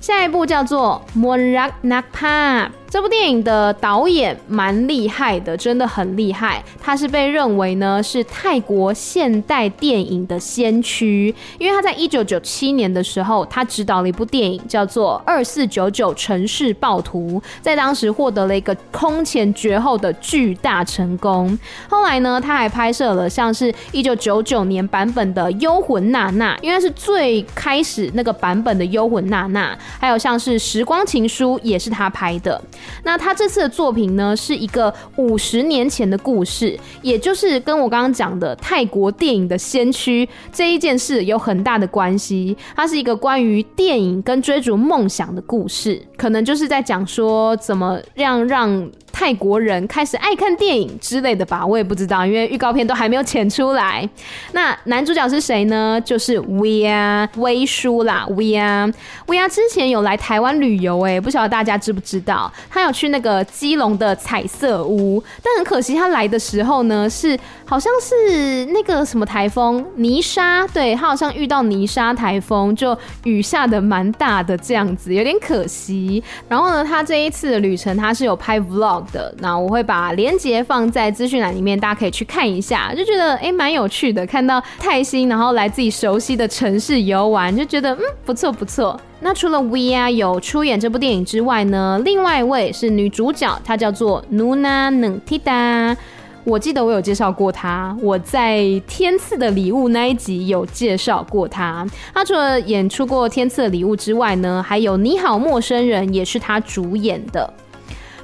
[0.00, 2.68] 下一部叫做 Monrak Nakpa。
[2.90, 6.64] 这部电影的导演蛮厉害的，真的很厉害。
[6.80, 21.58] 他是被认为呢是泰国现代电影的先驱，因为他在一九九七年的时候，他执导了一部电影叫做《二四九九城市暴徒》，在当时获得了一个空前绝后的巨大成功。
[21.90, 32.58] 后来呢，他还拍摄了像是一九九九年版本的《幽魂娜娜》，因为是最开始那个版本的《幽魂娜娜》，还有像是《时光情书》也是他拍的。
[33.02, 42.56] 那他这次的作品呢，是一个五十年前的故事，也就是跟我刚刚讲的泰国电影的先驱这一件事有很大的关系。
[42.74, 48.90] 它是一个关于电影跟追逐梦想的故事，可能就是在讲说怎么样让。
[49.12, 54.08] 泰国人开始爱看电影之类的吧，我也不知道，因为预告片都还没有剪出来。
[54.52, 56.00] 那男主角是谁呢？
[56.04, 58.92] 就是 We-Are 威叔啦，We-Are
[59.26, 62.52] We-Are 之前有来台湾旅游，哎，不晓得大家知不知道？
[62.70, 76.22] 他有去那个基隆的彩色屋，但很可惜他来的时候呢，是好像是那个什么台风泥沙，对，他好像遇到泥沙台风，就雨下的蛮大的这样子，有点可惜。
[76.48, 88.98] 然后呢，他这一次的旅程他是有拍 vlog 的，那我会把链接放在资讯栏里面，大家可以去看一下，就觉得哎蛮有趣的，看到泰星，然后来自己熟悉的城市游玩，就觉得嗯不错不错。
[89.20, 95.96] 那除了 V R 有出演这部电影之外呢，另外一位是女主角，她叫做 Nuna Nentida。
[96.44, 101.86] 我记得我有介绍过她，我在《天赐的礼物》那一集有介绍过她。
[102.14, 107.52] 她除了演出过《天赐的礼物》之外呢，还有《你好，陌生人》也是她主演的。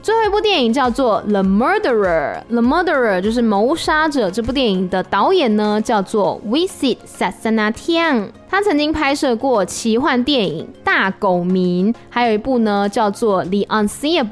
[0.05, 1.81] 最后一部电影叫做《The Murderer》，
[2.51, 4.31] 《The Murderer》就是谋杀者。
[4.31, 14.29] 这部电影的导演呢叫做 Visit Sasanatiang 他曾经拍摄过奇幻电影《大狗民》，还有一部呢叫做《The Unseeable》，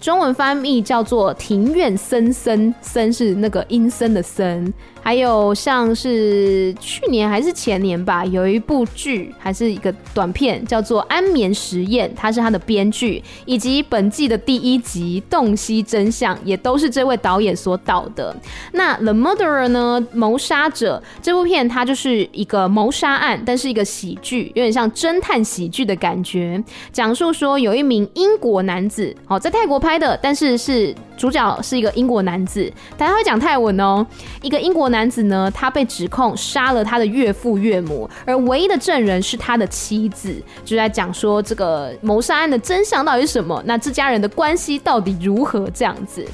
[0.00, 4.72] 中文翻译叫做《庭院森森》，森是那个阴森的森。
[5.06, 18.34] 还有像是去年还是前年吧，有一部剧还是一个短片，叫做《安眠实验》，他是他的编剧，以及本季的第一集《洞悉真相》也都是这位导演所导的。
[18.72, 26.60] 那《The Murderer》呢，谋杀者这部片，它就是一个谋杀案，但是一个喜剧，有点像侦探喜剧的感觉，
[26.92, 34.04] 讲述说有一名英国男子，哦，在泰国拍的，但是是主角是一个英国男子，大家会讲泰文哦，
[34.42, 34.95] 一个英国男。
[34.96, 40.34] 男子呢，他被指控杀了他的岳父岳母，而唯一的证人是他的妻子，
[40.64, 43.62] 就在讲说这个谋杀案的真相到底是什么？
[43.66, 45.68] 那这家人的关系到底如何？
[45.74, 46.24] 这样子，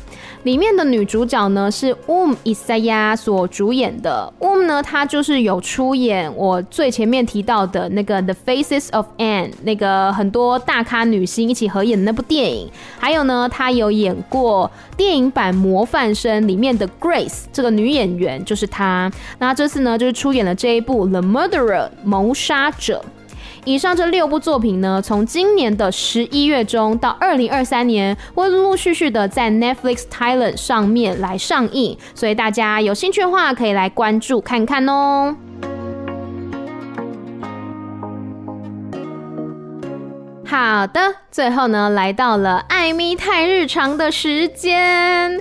[0.44, 4.32] 里面的女主角呢是 Um Isaya 所主演的。
[4.40, 12.68] Um 呢，她就是有出演我最前面提到的那个 The Faces of Anne，那个很多大咖女星一起合演的那部电影。
[12.98, 18.44] 还有呢，她有演过电影版《模范生》里面的 Grace 这个女演员。
[18.44, 23.04] 就是她，那这次呢，就是出演了这一部《The Murderer》谋杀者。
[23.64, 35.36] 以上这六部作品呢，从今年的十一月中到二零二三年，会陆陆续续的在 Netflix Thailand 上面来上映，所以大家有兴趣的话，可以来关注看看哦。
[40.44, 45.40] 好的，最后呢，来到了艾米泰日常的时间。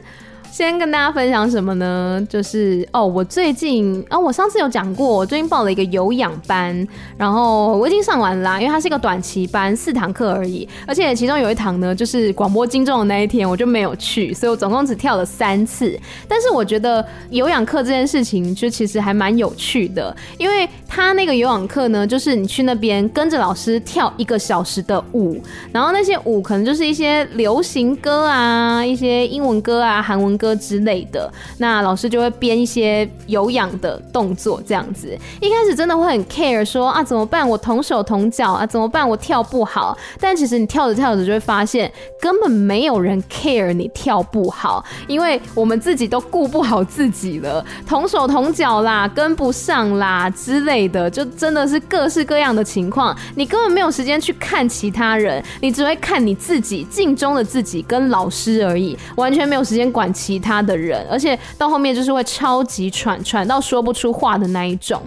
[0.52, 2.22] 先跟大家分享什么呢？
[2.30, 6.86] 就是哦，我最近哦，我上次有讲过，我最近报了一个有氧班，
[7.18, 15.98] 然后我已经上完了啦，因为它是一个短期班，四堂课而已，而且其中有一堂呢，就是广播金钟的那一天，我就没有去，所以我总共只跳了三次。
[16.28, 25.42] 但是我觉得有氧课这件事情，就其实还蛮有趣的，因为他那个有氧课呢，就是你去那边跟着老师跳一个小时的舞，
[25.72, 30.52] 然后那些舞可能就是一些流行歌啊，一些英文歌啊，韩文歌。
[30.62, 35.18] 之类的，那老师就会编一些有氧的动作，这样子。
[35.40, 37.48] 一开始真的会很 care，说啊怎么办？
[37.48, 39.08] 我同手同脚啊怎么办？
[39.08, 39.98] 我跳不好。
[40.20, 53.16] 但其实你跳着跳着就会发现，根本没有人 care 你跳不好，因为我们自己都顾不好自己了，同手同脚啦，跟不上啦之类的，就真的是各式各样的情况。
[53.36, 60.31] 你根本没有时间去看其他人，你只会看你自己镜中的自己跟老师而已，完全没有时间管其。
[60.32, 65.02] 其他的人，而且到后面就是会超级喘，喘到说不出话的那一种。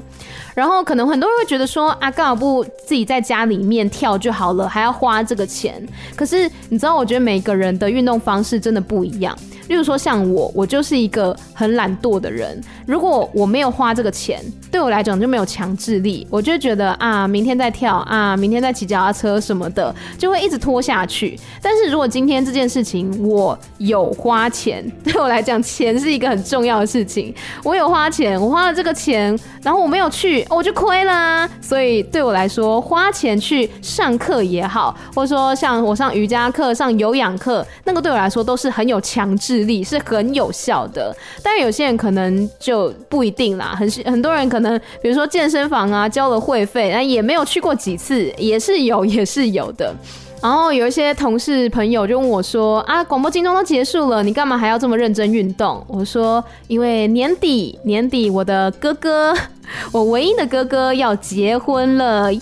[0.54, 5.84] 然后可能很多人会觉得说啊，干嘛不自己在家里面跳就好了，还要花这个钱？
[6.14, 9.36] 可是你知道，我觉得每个人的运动方式真的不一样。
[9.68, 12.60] 例如说像我，我就是一个很懒惰的人。
[12.86, 14.38] 如果我没有花这个钱，
[14.70, 21.38] 对我来讲就没有强制力，我就觉得啊，明天再跳啊，明天再骑脚踏车什么的，就会一直拖下去。
[21.62, 27.34] 但是如果今天这件事情我有花钱， 对我来讲，钱是一个很重要的事情。
[27.62, 31.48] 我有花钱，我花了这个钱，然后我没有去，我就亏啦。
[31.60, 39.64] 所以对我来说，花钱去上课也好，或者说像我上瑜伽课、上有氧课，那个对我来说都是很有强制。
[39.64, 43.74] 力是很有效的，但有些人可能就不一定啦。
[43.74, 49.94] 很很多人可能，比如说健身房啊，交了会费，但也没有去过几次，也是有，也是有的。
[50.44, 59.34] 然后有一些同事朋友就问我说：“啊，广播金钟都结束了，你干嘛还要这么认真运动？”我说：“因为年底，年底我的哥哥，
[59.90, 62.40] 我唯一的哥哥要结婚了，耶！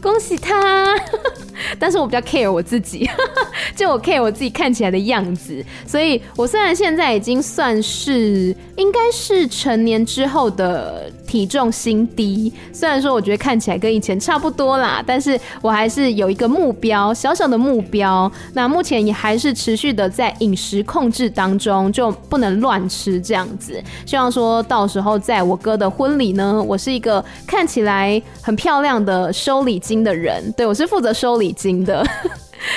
[0.00, 0.96] 恭喜他。”
[1.78, 3.08] 但是我比较 care 我自己，
[3.76, 5.64] 就我 care 我自己看起来的样子。
[5.86, 18.30] 所以我虽然现在已经算是应该是成年之后的体重新低，虽然说我觉得看起来跟以前差不多啦，但是我还是有一个目标，小小的目标。
[18.54, 23.82] 那目前也还是持续的在饮食控制当中，就不能乱吃这样子。
[24.04, 30.52] 希望说到时候在我哥的婚礼呢，我是一个看起来很漂亮的收礼金的人。
[30.52, 32.06] 对，我是负责收礼金的。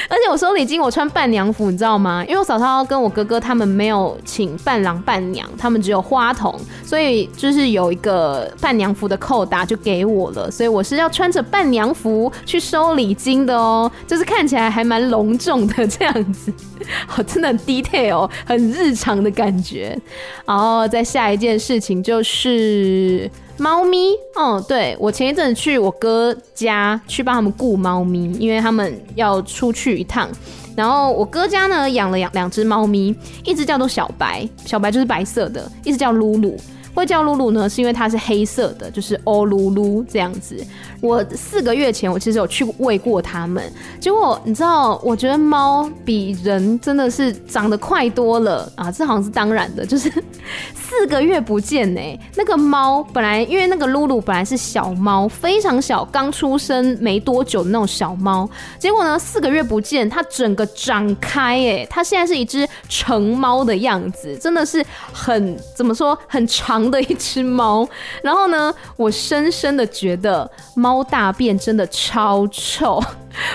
[0.07, 2.23] 而且我收礼金，我穿伴娘服，你知道吗？
[2.27, 6.53] 因为我嫂嫂跟我哥哥他们没有请伴郎伴娘，他们只有花童，
[6.83, 16.53] 所以就是有一个伴娘服的扣打就给我了，所以我是要穿着伴娘服去收礼金的哦，就是看起来还蛮隆重的这样子，
[17.07, 19.97] 好，真的很 detail，很日常的感觉。
[20.45, 23.29] 然后再下一件事情就是。
[23.59, 30.29] 猫咪，哦，对，我前一阵去我哥家去帮他们顾猫咪，因为他们要出去一趟。
[30.75, 36.55] 然后我哥家呢养了养两只猫咪，一只叫做小白，小白就是白色的，一只叫露露。
[36.99, 40.55] 会叫露露呢，是因为它是黑色的，就是欧噜噜这样子。
[41.01, 43.63] 我四个月前我其实有去喂过它们，
[44.01, 48.91] 结果你知道，我觉得猫比人真的是长得快多了啊！
[48.91, 50.11] 这好像是当然的，就是
[50.75, 66.88] 四个月不见呢、那个猫本来因为那个露露本来是小猫，非常小，刚出生没多久的那种小猫，结果呢四个月不见，它整个长开哎、它现在是一只成猫的样子，真的是很怎么说很长。
[66.89, 67.87] 的一只猫，
[68.21, 73.01] 然后呢，我深深的觉得猫大便真的超臭。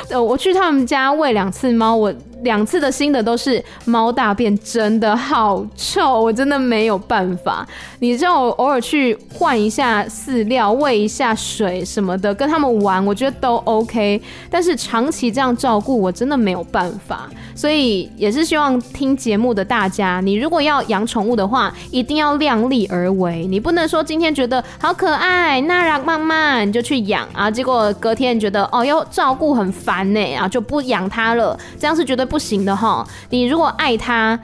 [0.08, 2.12] 呃，我去他们家喂两次猫，我
[2.44, 7.66] 两次的心得都是猫大便真的好臭，我真的没有办法。
[7.98, 14.20] 你叫我偶尔去换一下饲料、喂一下水什么的，跟他们玩，我觉得都 OK。
[14.48, 17.28] 但是长期这样照顾，我真的没有办法。
[17.54, 23.46] 所以也是希望听节目的大家，你如果要养宠物的话，一定要量力而为。
[23.46, 33.06] 你不能说今天觉得好可爱、那让慢慢你就去养啊，结果隔天觉得哦要照顾很烦呢，啊就不养它了，这样是绝对不行的哈。
[33.30, 34.38] 你如果爱他。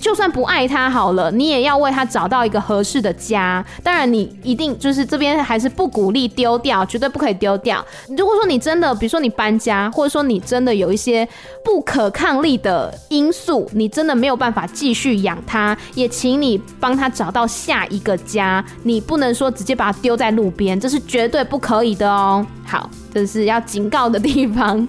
[0.00, 3.64] 就算不爱他好了，你也要为他找到一个合适的家。
[3.84, 7.86] 当然，你一定就是这边还是不鼓励丢掉，绝对不可以丢掉。
[8.08, 11.26] 如果说你真的，比如说你搬家，或者说你真的有一些
[11.64, 18.62] 不可抗力的因素，你真的没有办法继续养它，也请你帮他找到下一个家。
[18.82, 22.44] 你不能说直接把它丢在路边，这是绝对不可以的哦。
[22.64, 24.88] 好，这是要警告的地方。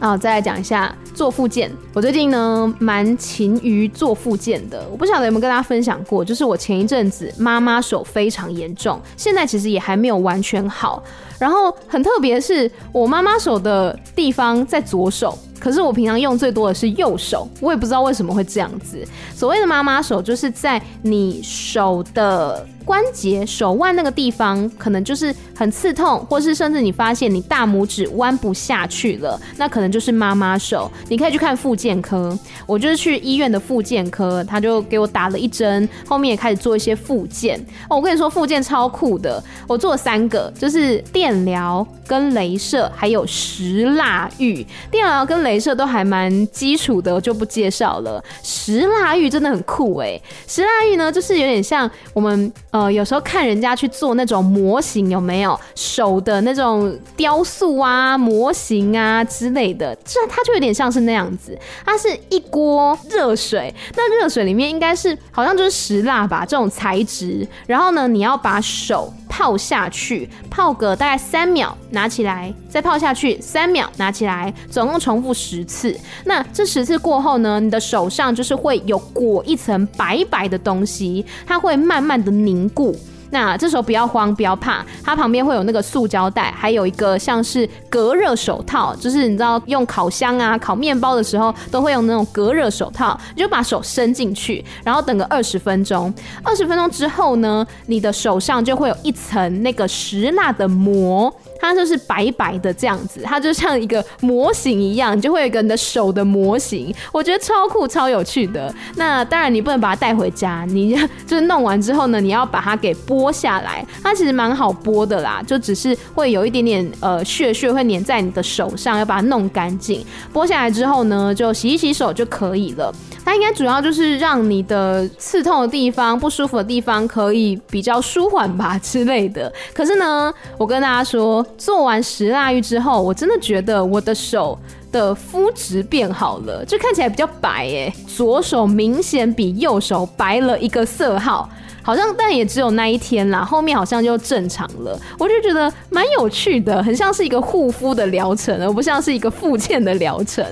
[0.00, 1.70] 啊，再来讲一下做复健。
[1.94, 4.84] 我最近呢蛮勤于做复健的。
[4.90, 11.00] 我不晓得有没有跟大家分享过，就是我前一阵子妈妈手非常严重，现在其实也还没有完全好。
[11.38, 15.38] 然后很特别是我妈妈手的地方在左手。
[15.60, 19.02] 可是我平常用最多的是右手，我也不知道为什么会这样子。
[19.34, 30.90] 所谓的妈妈手，就是在你手的关节、手腕那个地方，可能就是很刺痛，或是甚至你发现你大拇指弯不下去了，那可能就是妈妈手。
[31.08, 32.36] 你可以去看复健健科，
[32.66, 37.60] 我就是去医院的复健科，他就给我打了一针，后面也开始做一些复健。
[37.90, 41.86] 哦，我跟你说，复健超酷的，我做了三个，就是电疗。
[42.06, 48.22] 跟镭射还有石蜡浴，电疗跟镭射都还蛮基础的，就不介绍了。
[48.42, 50.20] 石蜡浴真的很酷哎！
[50.46, 61.58] 石蜡浴呢，就是有点像我们呃有时候看人家去做那种模型，有没有手的那种雕塑啊、模型啊之类的，这它就有点像是那样子。
[61.84, 71.76] 它是一锅热水，那热水里面应该是好像就是石蜡吧这种材质，然后呢，你要把手泡下去，泡个大概三秒。
[71.90, 75.96] 拿起来，再泡下去，三秒，拿起来，总共重复十次。
[76.24, 82.96] 那这十次过后呢，你的手上就是会有裹一层白白的东西，它会慢慢的凝固。
[83.34, 96.14] 那这时候不要慌，不要怕，它旁边会有那个塑胶袋，还有一个像是隔热手套，就是你知道用烤箱啊、烤面包的时候都会用那种隔热手套，你就把手伸进去，然后等个二十分钟。
[96.44, 101.34] 二十分钟之后呢，你的手上就会有一层那个石蜡的膜。
[101.60, 108.72] 它就是白白的这样子，它就像一个模型一样，就会有一个你的手的模型，我觉得超酷、超有趣的。
[108.96, 110.94] 那当然你不能把它带回家，你
[111.26, 113.84] 就是弄完之后呢，你要把它给剥下来。
[114.02, 120.04] 它其实蛮好剥的啦，就只是会有一点点呃屑屑会粘在你的手上，要把它弄干净。
[120.32, 122.94] 剥下来之后呢，就洗一洗手就可以了。
[123.24, 129.50] 它应该主要就是让你的刺痛的地方、不舒服的地方可以比较舒缓吧之类的。
[129.72, 131.43] 可是呢，我跟大家说。
[131.56, 134.58] 做完石蜡浴之后，我真的觉得我的手
[134.90, 141.48] 的肤质变好了，就看起来比较白诶，左手明显比右手白了一个色号。
[141.82, 144.98] 好像，但也只有那一天啦，后面好像就正常了。
[145.18, 150.42] 我就觉得蛮有趣的，很像是一个护肤的疗程，而不像是一个复健的疗程。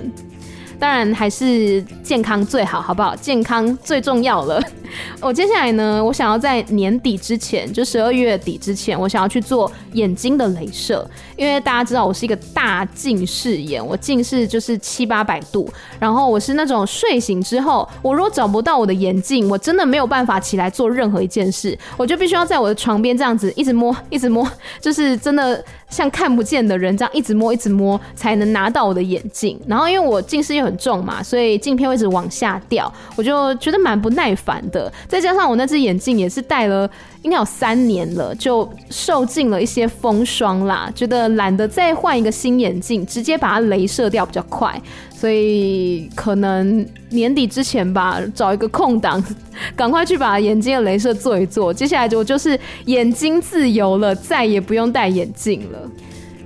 [0.82, 3.14] 当然还是健康最好，好不好？
[3.14, 4.60] 健康最重要了。
[5.22, 24.44] 我接下来呢，我想要在年底之前，就十二月底之前，我想要去做眼睛的镭射，因为大家知道我是一个大近视眼，我近视就是七八百度，然后我是那种睡醒之后，我如果找不到我的眼镜，我真的没有办法起来做任何一件事，我就必须要在我的床边这样子一直摸，一直摸，
[24.80, 29.56] 就是真的像看不见的人这样一直摸，一直摸，才能拿到我的眼镜。
[29.68, 34.92] 然后因为我近视又很重嘛，所以镜片会一直往下掉，我就觉得蛮不耐烦的。
[35.06, 36.90] 再加上我那只眼镜也是戴了
[37.22, 44.80] 应该有三年了，就受尽了一些风霜啦，觉得懒得再换一个新眼镜，直接把它镭射掉比较快，
[45.22, 49.24] 所以可能年底之前吧，找一个空档，
[49.76, 51.72] 赶快去把眼睛的镭射做一做。
[51.72, 55.78] 接下来我就是眼睛自由了，再也不用戴眼镜了。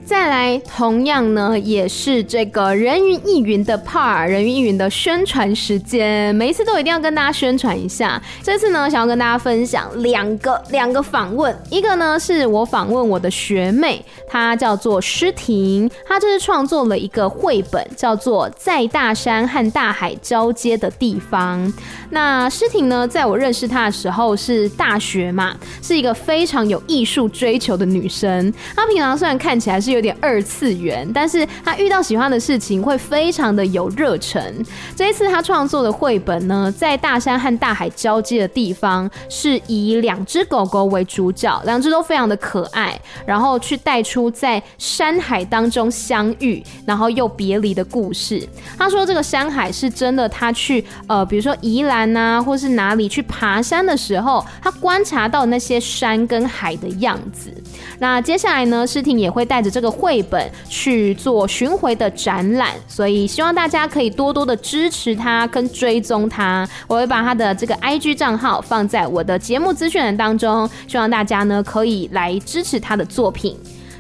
[0.06, 8.22] 再来，同样呢，也是这个人云亦云的 part，人云亦云的宣传时间，每一次都一定要跟大家宣传一下。
[8.40, 21.66] 这次呢，想要跟大家分享两个两个访问，一个呢是我访问我的学妹，她叫做诗婷，她这是创作了一个绘本，叫做《在大山和大海交接的地方》。
[22.10, 28.54] 那诗婷呢，在我认识她的时候是大学嘛，是一个非常有艺术追求的女生。
[28.76, 34.54] 她平常虽然看起来是有点二次元，但是他遇到喜欢的事情会非常的有热忱。
[34.94, 48.46] 这一次他创作的绘本呢，在大山和大海交接的地方，是以两只狗狗为主角，两只都非常的可爱，然后去带出在山海当中相遇，然后又别离的故事。
[48.76, 57.50] 他说这个山海是真的，他去呃，比如说宜兰啊，或是哪里去爬山的时候，他观察到那些山跟海的样子。
[57.98, 66.68] 那接下来呢，诗婷也会带着这个绘本去做巡回的展览，所以希望大家可以多多的支持他跟追踪他。
[66.86, 73.56] 我会把他的这个 IG 账号放在我的节目资讯栏当中，希望大家呢可以来支持他的作品。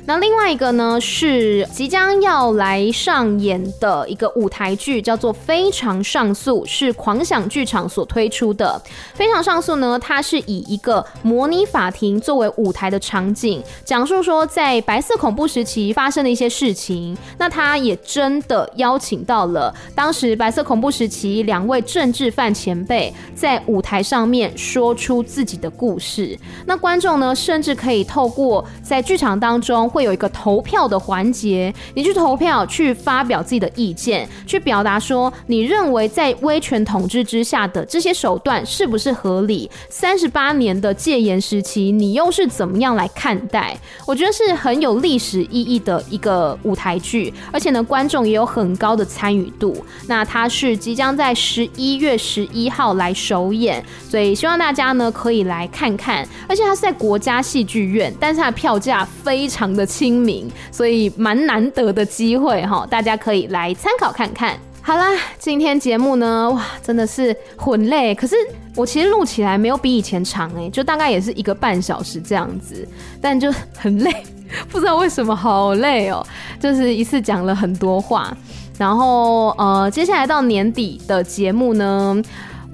[0.08, 8.80] 那另外一个呢，是即将要来上演的一个舞台剧，叫做《非常上诉》，是狂想剧场所推出的。
[9.16, 17.18] 《非常上诉》呢，它是以一个模拟法庭作为舞台的场景，讲述说在白色恐怖时期发生的一些事情。
[17.36, 26.38] 那他也真的邀请到了当时白色恐怖时期两位政治犯前辈，在舞台上面说出自己的故事。
[26.64, 29.90] 那观众呢，甚至可以透过在剧场当中。
[29.96, 39.70] 会有一个投票的环节，你去投票，去发表自己的意见，去表达说你认为在威权统治之下的这些手段是不是合理？
[39.88, 43.74] 三十八年的戒严时期，你又是怎么样来看待？
[44.06, 49.82] 我觉得是很有历史意义的一个舞台剧，而且呢，观众也有很高的参与度。
[50.08, 56.28] 那它是即将在十一月十一号来首演，所以希望大家呢可以来看看。
[56.46, 64.58] 而且它是在国家戏剧院，但是它的票价非常的清明，所以蛮难得的机会哈，大家可以来参考看看。
[64.82, 68.36] 好啦，今天节目呢，哇，真的是很累，可是
[68.74, 72.86] 我其实录起来没有比以前长哎，就大概也是一个半小时这样子，
[73.20, 74.12] 但就很累，
[74.70, 76.24] 不知道为什么好累哦，
[76.60, 78.36] 就是一次讲了很多话，
[78.78, 82.22] 然后呃，接下来到年底的节目呢。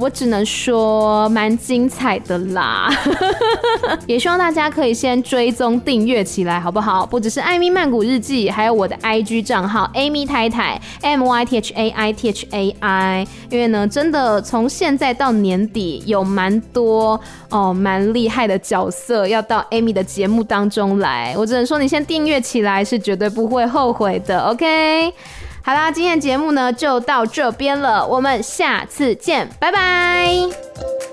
[0.03, 2.91] 我只能说蛮精彩的啦，
[4.09, 7.07] 也希望大家可以先追踪订阅起来，好不好？
[7.07, 13.27] 不只是艾米曼谷日记，还有我的 IG 账号 Amy 太太 M Y T H A I T H A I。
[13.49, 17.21] 因为呢，真的从现在到年底有蛮多
[17.51, 21.33] 哦，蛮厉害的角色要到 Amy 的节目当中来。
[21.39, 24.41] 我只能说，你先订阅起来是绝对不会后悔的。
[24.49, 25.13] OK。
[25.65, 31.12] 好啦，今天的节目呢就到这边了，我们下次见，拜拜。